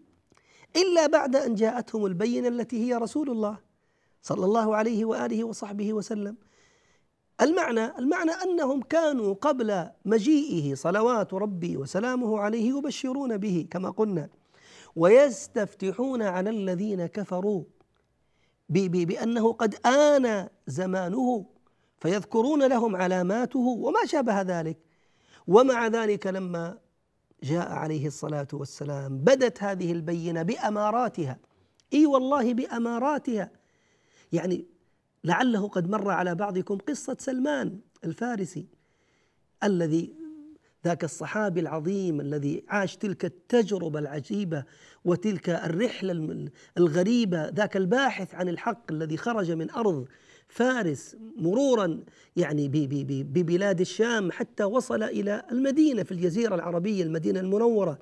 إلا 0.76 1.06
بعد 1.06 1.36
أن 1.36 1.54
جاءتهم 1.54 2.06
البينة 2.06 2.48
التي 2.48 2.88
هي 2.88 2.94
رسول 2.94 3.30
الله 3.30 3.58
صلى 4.22 4.44
الله 4.44 4.76
عليه 4.76 5.04
وآله 5.04 5.44
وصحبه 5.44 5.92
وسلم. 5.92 6.36
المعنى 7.40 7.98
المعنى 7.98 8.30
أنهم 8.30 8.82
كانوا 8.82 9.34
قبل 9.34 9.88
مجيئه 10.04 10.74
صلوات 10.74 11.34
ربي 11.34 11.76
وسلامه 11.76 12.38
عليه 12.38 12.78
يبشرون 12.78 13.36
به 13.36 13.66
كما 13.70 13.90
قلنا. 13.90 14.28
ويستفتحون 14.96 16.22
على 16.22 16.50
الذين 16.50 17.06
كفروا 17.06 17.64
بأنه 18.68 19.52
قد 19.52 19.86
آن 19.86 20.48
زمانه 20.66 21.46
فيذكرون 21.98 22.66
لهم 22.66 22.96
علاماته 22.96 23.60
وما 23.60 24.06
شابه 24.06 24.42
ذلك. 24.42 24.78
ومع 25.46 25.86
ذلك 25.86 26.26
لما 26.26 26.78
جاء 27.44 27.72
عليه 27.72 28.06
الصلاة 28.06 28.48
والسلام. 28.52 29.18
بدت 29.18 29.62
هذه 29.62 29.92
البينة 29.92 30.42
بأماراتها. 30.42 31.38
إي 31.92 32.06
والله 32.06 32.54
بأماراتها. 32.54 33.50
يعني 34.32 34.64
لعله 35.24 35.68
قد 35.68 35.90
مر 35.90 36.10
على 36.10 36.34
بعضكم 36.34 36.78
قصة 36.78 37.16
سلمان 37.20 37.78
الفارسي 38.04 38.66
الذي 39.64 40.14
ذاك 40.84 41.04
الصحابي 41.04 41.60
العظيم 41.60 42.20
الذي 42.20 42.64
عاش 42.68 42.96
تلك 42.96 43.24
التجربة 43.24 43.98
العجيبة 43.98 44.64
وتلك 45.04 45.50
الرحلة 45.50 46.48
الغريبة 46.78 47.48
ذاك 47.48 47.76
الباحث 47.76 48.34
عن 48.34 48.48
الحق 48.48 48.92
الذي 48.92 49.16
خرج 49.16 49.50
من 49.50 49.70
أرض 49.70 50.08
فارس 50.54 51.16
مرورا 51.36 52.00
يعني 52.36 52.68
ببلاد 53.24 53.80
الشام 53.80 54.32
حتى 54.32 54.64
وصل 54.64 55.02
إلى 55.02 55.42
المدينة 55.52 56.02
في 56.02 56.12
الجزيرة 56.12 56.54
العربية 56.54 57.02
المدينة 57.02 57.40
المنورة. 57.40 57.98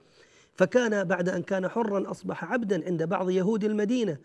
فكان 0.54 1.04
بعد 1.04 1.28
أن 1.28 1.42
كان 1.42 1.68
حرا 1.68 2.10
أصبح 2.10 2.44
عبدا 2.44 2.86
عند 2.86 3.02
بعض 3.02 3.30
يهود 3.30 3.64
المدينة. 3.64 4.18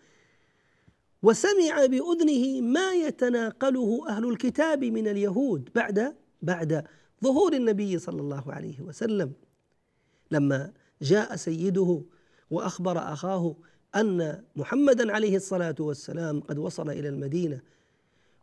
وسمع 1.22 1.86
بأذنه 1.86 2.60
ما 2.60 2.92
يتناقله 2.92 4.08
أهل 4.08 4.28
الكتاب 4.30 4.84
من 4.84 5.08
اليهود 5.08 5.68
بعد 5.74 6.14
بعد 6.42 6.84
ظهور 7.24 7.52
النبي 7.52 7.98
صلى 7.98 8.20
الله 8.20 8.44
عليه 8.52 8.80
وسلم. 8.80 9.32
لما 10.30 10.72
جاء 11.02 11.36
سيده 11.36 12.02
وأخبر 12.50 12.98
أخاه 12.98 13.56
أن 13.96 14.42
محمدا 14.56 15.12
عليه 15.12 15.36
الصلاة 15.36 15.74
والسلام 15.80 16.40
قد 16.40 16.58
وصل 16.58 16.90
إلى 16.90 17.08
المدينة 17.08 17.60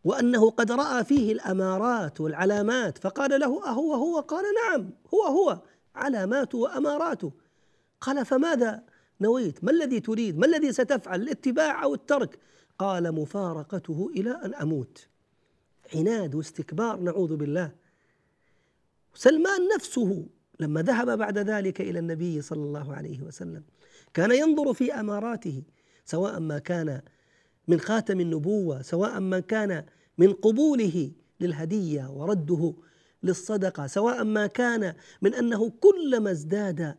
وأنه 0.05 0.49
قد 0.49 0.71
رأى 0.71 1.03
فيه 1.03 1.31
الأمارات 1.31 2.21
والعلامات 2.21 2.97
فقال 2.97 3.39
له 3.39 3.69
أهو 3.69 3.93
هو 3.93 4.19
قال 4.19 4.43
نعم 4.63 4.89
هو 5.13 5.23
هو 5.23 5.61
علاماته 5.95 6.57
واماراته 6.57 7.31
قال 8.01 8.25
فماذا 8.25 8.83
نويت؟ 9.21 9.63
ما 9.63 9.71
الذي 9.71 9.99
تريد؟ 9.99 10.37
ما 10.37 10.45
الذي 10.45 10.71
ستفعل؟ 10.73 11.21
الاتباع 11.21 11.83
أو 11.83 11.93
الترك؟ 11.93 12.39
قال 12.79 13.11
مفارقته 13.11 14.11
إلى 14.15 14.31
أن 14.31 14.53
أموت. 14.53 15.07
عناد 15.95 16.35
واستكبار 16.35 16.99
نعوذ 16.99 17.35
بالله. 17.35 17.71
سلمان 19.13 19.67
نفسه 19.75 20.25
لما 20.59 20.81
ذهب 20.81 21.17
بعد 21.17 21.37
ذلك 21.37 21.81
إلى 21.81 21.99
النبي 21.99 22.41
صلى 22.41 22.63
الله 22.63 22.95
عليه 22.95 23.21
وسلم 23.21 23.63
كان 24.13 24.31
ينظر 24.31 24.73
في 24.73 24.93
أماراته 24.93 25.63
سواء 26.05 26.39
ما 26.39 26.59
كان 26.59 27.01
من 27.67 27.79
خاتم 27.79 28.19
النبوة 28.19 28.81
سواء 28.81 29.19
ما 29.19 29.39
كان 29.39 29.85
من 30.17 30.33
قبوله 30.33 31.11
للهدية 31.39 32.09
ورده 32.11 32.73
للصدقة 33.23 33.87
سواء 33.87 34.23
ما 34.23 34.47
كان 34.47 34.93
من 35.21 35.33
أنه 35.33 35.69
كلما 35.69 36.31
ازداد 36.31 36.95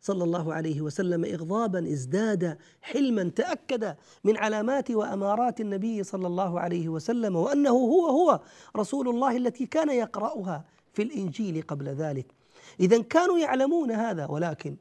صلى 0.00 0.24
الله 0.24 0.54
عليه 0.54 0.80
وسلم 0.80 1.24
اغضابا 1.24 1.78
ازداد 1.78 2.58
حلما 2.82 3.30
تأكد 3.36 3.96
من 4.24 4.36
علامات 4.36 4.90
وأمارات 4.90 5.60
النبي 5.60 6.02
صلى 6.02 6.26
الله 6.26 6.60
عليه 6.60 6.88
وسلم 6.88 7.36
وأنه 7.36 7.70
هو 7.70 8.06
هو 8.06 8.40
رسول 8.76 9.08
الله 9.08 9.36
التي 9.36 9.66
كان 9.66 9.90
يقرأها 9.90 10.64
في 10.92 11.02
الإنجيل 11.02 11.62
قبل 11.62 11.88
ذلك. 11.88 12.34
اذا 12.80 13.02
كانوا 13.02 13.38
يعلمون 13.38 13.90
هذا 13.90 14.26
ولكن 14.26 14.76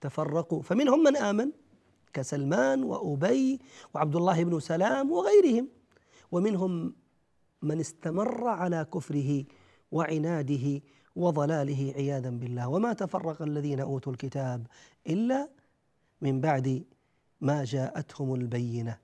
تفرقوا. 0.00 0.62
فمنهم 0.62 1.02
من 1.02 1.16
آمن 1.16 1.50
كسلمان 2.12 2.84
وأبي 2.84 3.60
وعبد 3.94 4.16
الله 4.16 4.44
بن 4.44 4.60
سلام 4.60 5.12
وغيرهم 5.12 5.68
ومنهم 6.32 6.94
من 7.62 7.80
استمر 7.80 8.48
على 8.48 8.86
كفره 8.94 9.44
وعناده 9.92 10.82
وضلاله 11.16 11.92
عياذا 11.96 12.30
بالله. 12.30 12.68
وما 12.68 12.92
تفرق 12.92 13.42
الذين 13.42 13.80
أوتوا 13.80 14.12
الكتاب 14.12 14.66
إلا 15.06 15.48
من 16.20 16.40
بعد 16.40 16.84
ما 17.40 17.64
جاءتهم 17.64 18.34
البينة. 18.34 18.98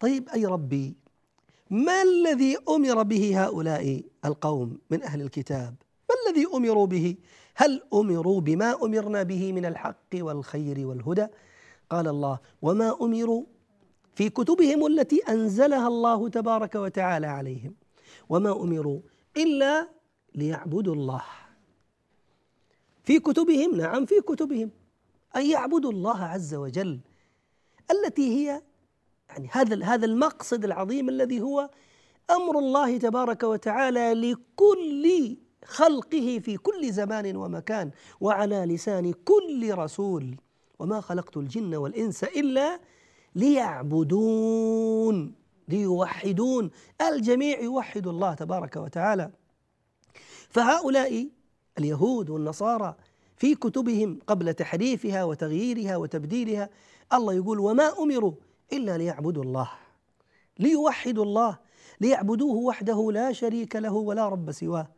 طيب 0.00 0.28
أي 0.28 0.46
ربي 0.46 0.96
ما 1.70 2.02
الذي 2.02 2.56
أمر 2.68 3.02
به 3.02 3.44
هؤلاء 3.44 4.02
القوم 4.24 4.78
من 4.90 5.02
أهل 5.02 5.20
الكتاب؟ 5.22 5.74
ما 6.10 6.14
الذي 6.26 6.46
أمروا 6.54 6.86
به؟ 6.86 7.16
هل 7.54 7.82
أمروا 7.94 8.40
بما 8.40 8.84
أمرنا 8.84 9.22
به 9.22 9.52
من 9.52 9.64
الحق 9.66 10.12
والخير 10.14 10.86
والهدى؟ 10.86 11.26
قال 11.90 12.08
الله 12.08 12.38
وما 12.62 12.96
أمروا 13.02 13.44
في 14.14 14.28
كتبهم 14.28 14.86
التي 14.86 15.22
أنزلها 15.28 15.88
الله 15.88 16.28
تبارك 16.28 16.74
وتعالى 16.74 17.26
عليهم. 17.26 17.74
وما 18.28 18.52
أمروا 18.52 19.00
إلا 19.36 19.88
ليعبدوا 20.34 20.94
الله. 20.94 21.22
في 23.04 23.18
كتبهم 23.18 23.76
نعم 23.76 24.06
في 24.06 24.20
كتبهم 24.20 24.70
أن 25.36 25.46
يعبدوا 25.46 25.92
الله 25.92 26.24
عز 26.24 26.54
وجل 26.54 27.00
التي 27.90 28.28
هي 28.36 28.62
يعني 29.28 29.48
هذا 29.52 29.84
هذا 29.84 30.06
المقصد 30.06 30.64
العظيم 30.64 31.08
الذي 31.08 31.40
هو 31.40 31.70
أمر 32.30 32.58
الله 32.58 32.98
تبارك 32.98 33.42
وتعالى 33.42 34.14
لكل 34.14 35.36
خلقه 35.64 36.40
في 36.44 36.56
كل 36.56 36.92
زمان 36.92 37.36
ومكان 37.36 37.90
وعلى 38.20 38.64
لسان 38.66 39.12
كل 39.12 39.74
رسول. 39.74 40.36
وما 40.78 41.00
خلقت 41.00 41.36
الجن 41.36 41.74
والإنس 41.74 42.24
إلا 42.24 42.80
ليعبدون 43.34 45.34
ليوحدون. 45.68 46.70
الجميع 47.00 47.60
يوحد 47.60 48.06
الله 48.06 48.34
تبارك 48.34 48.76
وتعالى. 48.76 49.30
فهؤلاء 50.48 51.28
اليهود 51.78 52.30
والنصارى 52.30 52.94
في 53.36 53.54
كتبهم 53.54 54.18
قبل 54.26 54.54
تحريفها 54.54 55.24
وتغييرها 55.24 55.96
وتبديلها 55.96 56.70
الله 57.12 57.34
يقول 57.34 57.58
وما 57.58 57.98
أمروا 57.98 58.32
إلا 58.72 58.98
ليعبدوا 58.98 59.44
الله. 59.44 59.70
ليوحدوا 60.58 61.24
الله 61.24 61.58
ليعبدوه 62.00 62.56
وحده 62.56 63.10
لا 63.12 63.32
شريك 63.32 63.76
له 63.76 63.92
ولا 63.92 64.28
رب 64.28 64.52
سواه. 64.52 64.88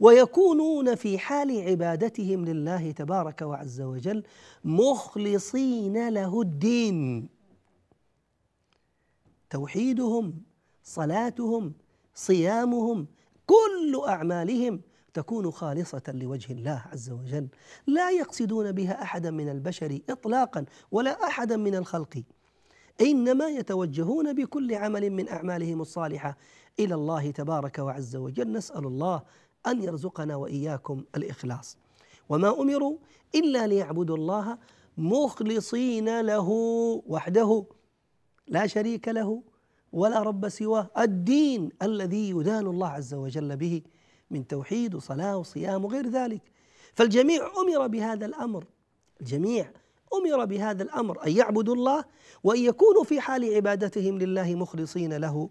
ويكونون 0.00 0.94
في 0.94 1.18
حال 1.18 1.68
عبادتهم 1.68 2.44
لله 2.44 2.90
تبارك 2.90 3.42
وعز 3.42 3.80
وجل 3.80 4.22
مخلصين 4.64 6.08
له 6.08 6.40
الدين. 6.40 7.28
توحيدهم 9.50 10.42
صلاتهم 10.84 11.72
صيامهم 12.14 13.06
كل 13.46 14.02
أعمالهم 14.08 14.80
تكون 15.14 15.50
خالصة 15.50 16.02
لوجه 16.08 16.52
الله 16.52 16.84
عز 16.92 17.10
وجل. 17.10 17.48
لا 17.86 18.10
يقصدون 18.10 18.72
بها 18.72 19.02
أحدا 19.02 19.30
من 19.30 19.48
البشر 19.48 19.98
اطلاقا 20.10 20.64
ولا 20.90 21.26
أحدا 21.26 21.56
من 21.56 21.74
الخلق. 21.74 22.22
إنما 23.00 23.48
يتوجهون 23.48 24.32
بكل 24.32 24.74
عمل 24.74 25.10
من 25.10 25.28
أعمالهم 25.28 25.80
الصالحة 25.80 26.36
إلى 26.80 26.94
الله 26.94 27.30
تبارك 27.30 27.78
وعز 27.78 28.16
وجل. 28.16 28.52
نسأل 28.52 28.86
الله 28.86 29.22
أن 29.66 29.82
يرزقنا 29.82 30.36
وإياكم 30.36 31.04
الإخلاص. 31.16 31.76
وما 32.28 32.60
أمروا 32.62 32.96
إلا 33.34 33.66
ليعبدوا 33.66 34.16
الله 34.16 34.58
مخلصين 34.98 36.20
له 36.20 36.48
وحده 37.06 37.64
لا 38.48 38.66
شريك 38.66 39.08
له 39.08 39.42
ولا 39.92 40.22
رب 40.22 40.48
سواه 40.48 40.90
الدين 40.98 41.70
الذي 41.82 42.30
يدان 42.30 42.66
الله 42.66 42.88
عز 42.88 43.14
وجل 43.14 43.56
به 43.56 43.82
من 44.30 44.46
توحيد 44.46 44.94
وصلاة 44.94 45.36
وصيام 45.36 45.84
وغير 45.84 46.08
ذلك. 46.08 46.42
فالجميع 46.94 47.46
أمر 47.58 47.86
بهذا 47.86 48.26
الأمر 48.26 48.64
الجميع 49.20 49.72
أمر 50.14 50.44
بهذا 50.44 50.82
الأمر 50.82 51.26
أن 51.26 51.32
يعبدوا 51.32 51.74
الله 51.74 52.04
وأن 52.44 52.60
يكونوا 52.60 53.04
في 53.04 53.20
حال 53.20 53.54
عبادتهم 53.54 54.18
لله 54.18 54.54
مخلصين 54.54 55.12
له 55.16 55.50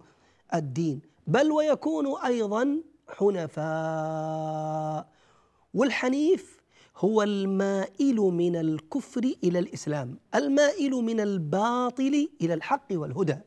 الدين. 0.54 1.02
بل 1.28 1.52
ويكونوا 1.52 2.28
أيضا 2.28 2.82
حنفاء. 3.10 5.08
والحنيف 5.74 6.58
هو 6.98 7.24
المائل 7.24 8.16
من 8.16 8.56
الكفر 8.56 9.34
إلى 9.44 9.60
الإسلام 9.60 10.18
المائل 10.36 10.92
من 10.92 11.20
الباطل 11.20 12.30
إلى 12.42 12.54
الحق 12.54 12.88
والهدى. 12.92 13.38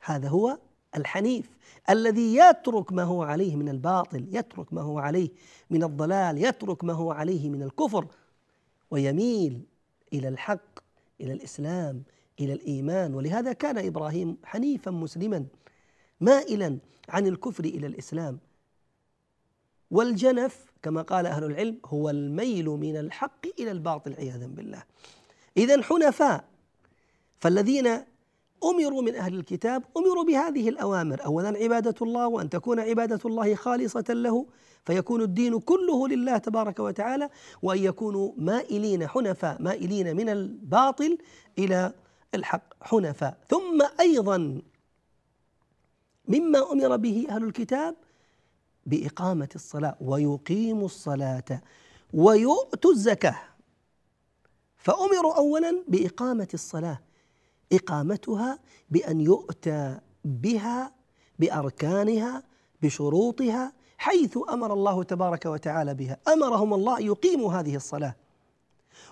هذا 0.00 0.28
هو 0.28 0.58
الحنيف 0.96 1.50
الذي 1.90 2.36
يترك 2.36 2.92
ما 2.92 3.02
هو 3.02 3.22
عليه 3.22 3.56
من 3.56 3.68
الباطل 3.68 4.26
يترك 4.32 4.72
ما 4.72 4.82
هو 4.82 4.98
عليه 4.98 5.28
من 5.70 5.84
الضلال 5.84 6.44
يترك 6.44 6.84
ما 6.84 6.92
هو 6.92 7.12
عليه 7.12 7.48
من 7.48 7.62
الكفر. 7.62 8.06
ويميل 8.90 9.62
إلى 10.12 10.28
الحق 10.28 10.78
إلى 11.20 11.32
الإسلام 11.32 12.02
إلى 12.40 12.52
الإيمان. 12.52 13.14
ولهذا 13.14 13.52
كان 13.52 13.78
إبراهيم 13.78 14.36
حنيفا 14.44 14.90
مسلما. 14.90 15.46
مائلا 16.20 16.78
عن 17.08 17.26
الكفر 17.26 17.64
إلى 17.64 17.86
الإسلام. 17.86 18.38
والجنف 19.90 20.64
كما 20.82 21.02
قال 21.02 21.26
أهل 21.26 21.44
العلم 21.44 21.78
هو 21.86 22.10
الميل 22.10 22.66
من 22.66 22.96
الحق 22.96 23.46
إلى 23.58 23.70
الباطل 23.70 24.14
عياذا 24.14 24.46
بالله. 24.46 24.82
اذا 25.56 25.82
حنفاء 25.82 26.44
فالذين 27.38 27.86
أمروا 28.64 29.02
من 29.02 29.14
أهل 29.14 29.34
الكتاب 29.34 29.84
أمروا 29.96 30.24
بهذه 30.24 30.68
الأوامر. 30.68 31.24
اولا 31.24 31.48
عبادة 31.48 31.94
الله 32.02 32.28
وأن 32.28 32.50
تكون 32.50 32.80
عبادة 32.80 33.20
الله 33.24 33.54
خالصة 33.54 34.04
له 34.08 34.46
فيكون 34.86 35.22
الدين 35.22 35.60
كله 35.60 36.08
لله 36.08 36.38
تبارك 36.38 36.78
وتعالى 36.78 37.30
وأن 37.62 37.78
يكونوا 37.78 38.32
مائلين 38.36 39.06
حنفاء 39.06 39.62
مائلين 39.62 40.16
من 40.16 40.28
الباطل 40.28 41.18
إلى 41.58 41.92
الحق 42.34 42.74
حنفاء. 42.80 43.38
ثم 43.48 43.82
أيضا 44.00 44.62
مما 46.28 46.72
أمر 46.72 46.96
به 46.96 47.26
أهل 47.30 47.44
الكتاب 47.44 47.94
بإقامة 48.86 49.48
الصلاة 49.54 49.96
ويقيموا 50.00 50.84
الصلاة 50.84 51.62
ويؤتوا 52.14 52.92
الزكاة. 52.92 53.36
فأمروا 54.76 55.34
اولا 55.34 55.84
بإقامة 55.88 56.48
الصلاة 56.54 57.00
إقامتها 57.72 58.58
بأن 58.90 59.20
يؤتى 59.20 59.98
بها 60.24 60.92
بأركانها 61.38 62.42
بشروطها 62.82 63.72
حيث 63.98 64.38
أمر 64.48 64.72
الله 64.72 65.02
تبارك 65.02 65.46
وتعالى 65.46 65.94
بها. 65.94 66.16
أمرهم 66.28 66.74
الله 66.74 67.00
يقيموا 67.00 67.52
هذه 67.52 67.76
الصلاة. 67.76 68.14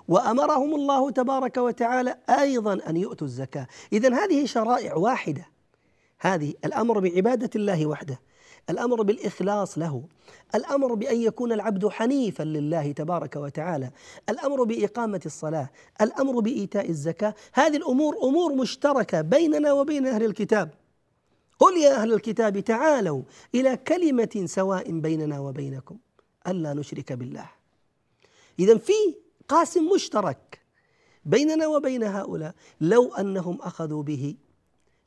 وأمرهم 0.09 0.75
الله 0.75 1.11
تبارك 1.11 1.57
وتعالى 1.57 2.19
أيضا 2.29 2.81
أن 2.89 2.97
يؤتوا 2.97 3.27
الزكاة. 3.27 3.67
اذا 3.93 4.25
هذه 4.25 4.47
شرائع 4.47 4.95
واحدة. 4.95 5.47
هذه 6.21 6.55
الأمر 6.65 6.99
بعبادة 6.99 7.51
الله 7.57 7.87
وحده 7.87 8.21
الأمر 8.71 9.03
بالإخلاص 9.03 9.79
له 9.79 10.03
الأمر 10.55 10.95
بأن 10.95 11.17
يكون 11.17 11.53
العبد 11.53 11.89
حنيفا 11.89 12.43
لله 12.43 12.93
تبارك 12.93 13.37
وتعالى 13.37 13.91
الأمر 14.29 14.65
بإقامة 14.65 15.21
الصلاة 15.27 15.71
الأمر 16.01 16.41
بإيتاء 16.41 16.91
الزكاة 16.91 17.35
هذه 17.53 17.77
الأمور 17.77 18.17
أمور 18.23 18.55
مشتركة 18.55 19.21
بيننا 19.21 19.73
وبين 19.73 20.07
أهل 20.07 20.25
الكتاب. 20.25 20.71
قل 21.59 21.77
يا 21.77 22.03
أهل 22.03 22.13
الكتاب 22.13 22.61
تعالوا 22.61 23.23
إلى 23.55 23.77
كلمة 23.77 24.43
سواء 24.45 24.91
بيننا 24.91 25.41
وبينكم 25.41 25.97
ألا 26.47 26.75
نشرك 26.75 27.13
بالله. 27.13 27.51
اذا 28.59 28.79
في 28.79 28.93
قاسم 29.49 29.89
مشترك 29.95 30.61
بيننا 31.25 31.67
وبين 31.67 32.03
هؤلاء 32.03 32.55
لو 32.81 33.15
أنهم 33.15 33.59
أخذوا 33.63 34.03
به 34.03 34.35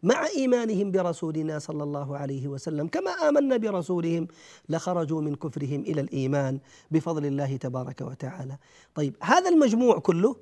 مع 0.04 0.28
إيمانهم 0.28 0.92
برسولنا 0.92 1.60
صلى 1.60 1.84
الله 1.84 2.18
عليه 2.18 2.48
وسلم 2.48 2.88
كما 2.88 3.12
آمنا 3.12 3.58
برسولهم 3.58 4.28
لخرجوا 4.70 5.22
من 5.22 5.36
كفرهم 5.36 5.82
إلى 5.82 6.02
الإيمان 6.02 6.60
بفضل 6.92 7.26
الله 7.26 7.58
تبارك 7.58 8.02
وتعالى. 8.02 8.58
طيب 8.96 9.16
هذا 9.22 9.50
المجموع 9.50 10.00
كله 10.00 10.36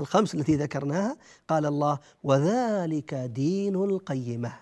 الخمس 0.00 0.34
التي 0.34 0.56
ذكرناها 0.56 1.16
قال 1.48 1.66
الله 1.66 1.98
وذلك 2.22 3.14
دين 3.14 3.74
القيمة. 3.74 4.52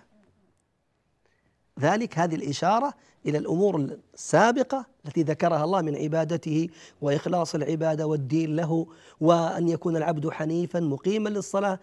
ذلك 1.79 2.19
هذه 2.19 2.35
الإشارة 2.35 2.93
إلى 3.25 3.37
الأمور 3.37 3.97
السابقة 4.13 4.85
التي 5.05 5.23
ذكرها 5.23 5.63
الله 5.63 5.81
من 5.81 5.95
عبادته 5.95 6.69
وإخلاص 7.01 7.55
العبادة 7.55 8.07
والدين 8.07 8.55
له 8.55 8.87
وأن 9.19 9.67
يكون 9.67 9.97
العبد 9.97 10.29
حنيفا 10.29 10.79
مقيما 10.79 11.29
للصلاة 11.29 11.79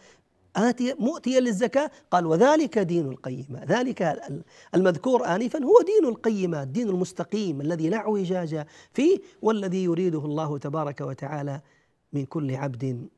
آتي 0.57 0.95
مؤتيا 0.99 1.41
للزكاة. 1.41 1.91
قال 2.11 2.27
وذلك 2.27 2.79
دين 2.79 3.09
القيمة. 3.09 3.65
ذلك 3.65 4.21
المذكور 4.75 5.27
آنفا 5.27 5.65
هو 5.65 5.83
دين 5.87 6.09
القيمة 6.09 6.63
الدين 6.63 6.89
المستقيم 6.89 7.61
الذي 7.61 7.89
لا 7.89 7.97
اعوجاج 7.97 8.67
فيه 8.93 9.19
والذي 9.43 9.85
يريده 9.85 10.25
الله 10.25 10.59
تبارك 10.59 11.01
وتعالى 11.01 11.61
من 12.13 12.25
كل 12.25 12.55
عبد 12.55 13.09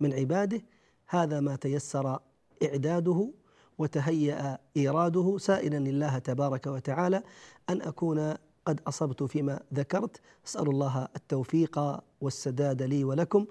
من 0.00 0.12
عباده. 0.12 0.62
هذا 1.06 1.40
ما 1.40 1.56
تيسر 1.56 2.18
إعداده 2.62 3.30
وتهيأ 3.78 4.58
إيراده. 4.76 5.38
سائلا 5.38 5.78
الله 5.78 6.18
تبارك 6.18 6.66
وتعالى 6.66 7.22
أن 7.70 7.82
أكون 7.82 8.34
قد 8.66 8.80
أصبت 8.86 9.22
فيما 9.22 9.60
ذكرت. 9.74 10.20
أسأل 10.46 10.68
الله 10.68 11.08
التوفيق 11.16 12.00
والسداد 12.20 12.82
لي 12.82 13.04
ولكم 13.04 13.46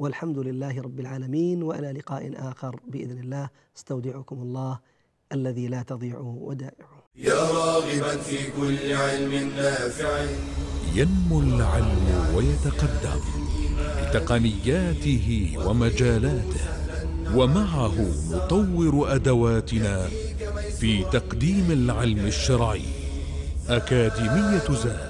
والحمد 0.00 0.38
لله 0.38 0.80
رب 0.80 1.00
العالمين 1.00 1.62
وإلى 1.62 1.92
لقاء 1.92 2.32
آخر 2.50 2.80
بإذن 2.88 3.18
الله. 3.18 3.48
استودعكم 3.76 4.42
الله 4.42 4.78
الذي 5.32 5.68
لا 5.68 5.82
تضيع 5.82 6.18
ودائعه. 6.18 7.04
يا 7.16 7.42
راغبا 7.58 8.16
في 8.16 8.38
كل 8.56 8.92
علم 8.92 9.32
نافع. 9.56 10.26
ينمو 10.94 11.40
العلم 11.40 12.06
ويتقدم 12.34 13.20
بتقنياته 14.00 15.56
ومجالاته 15.66 16.64
ومعه 17.36 17.96
نطور 18.30 19.14
أدواتنا 19.14 20.08
في 20.80 21.04
تقديم 21.04 21.70
العلم 21.70 22.26
الشرعي. 22.26 22.82
أكاديمية 23.68 24.68
زاد. 24.84 25.09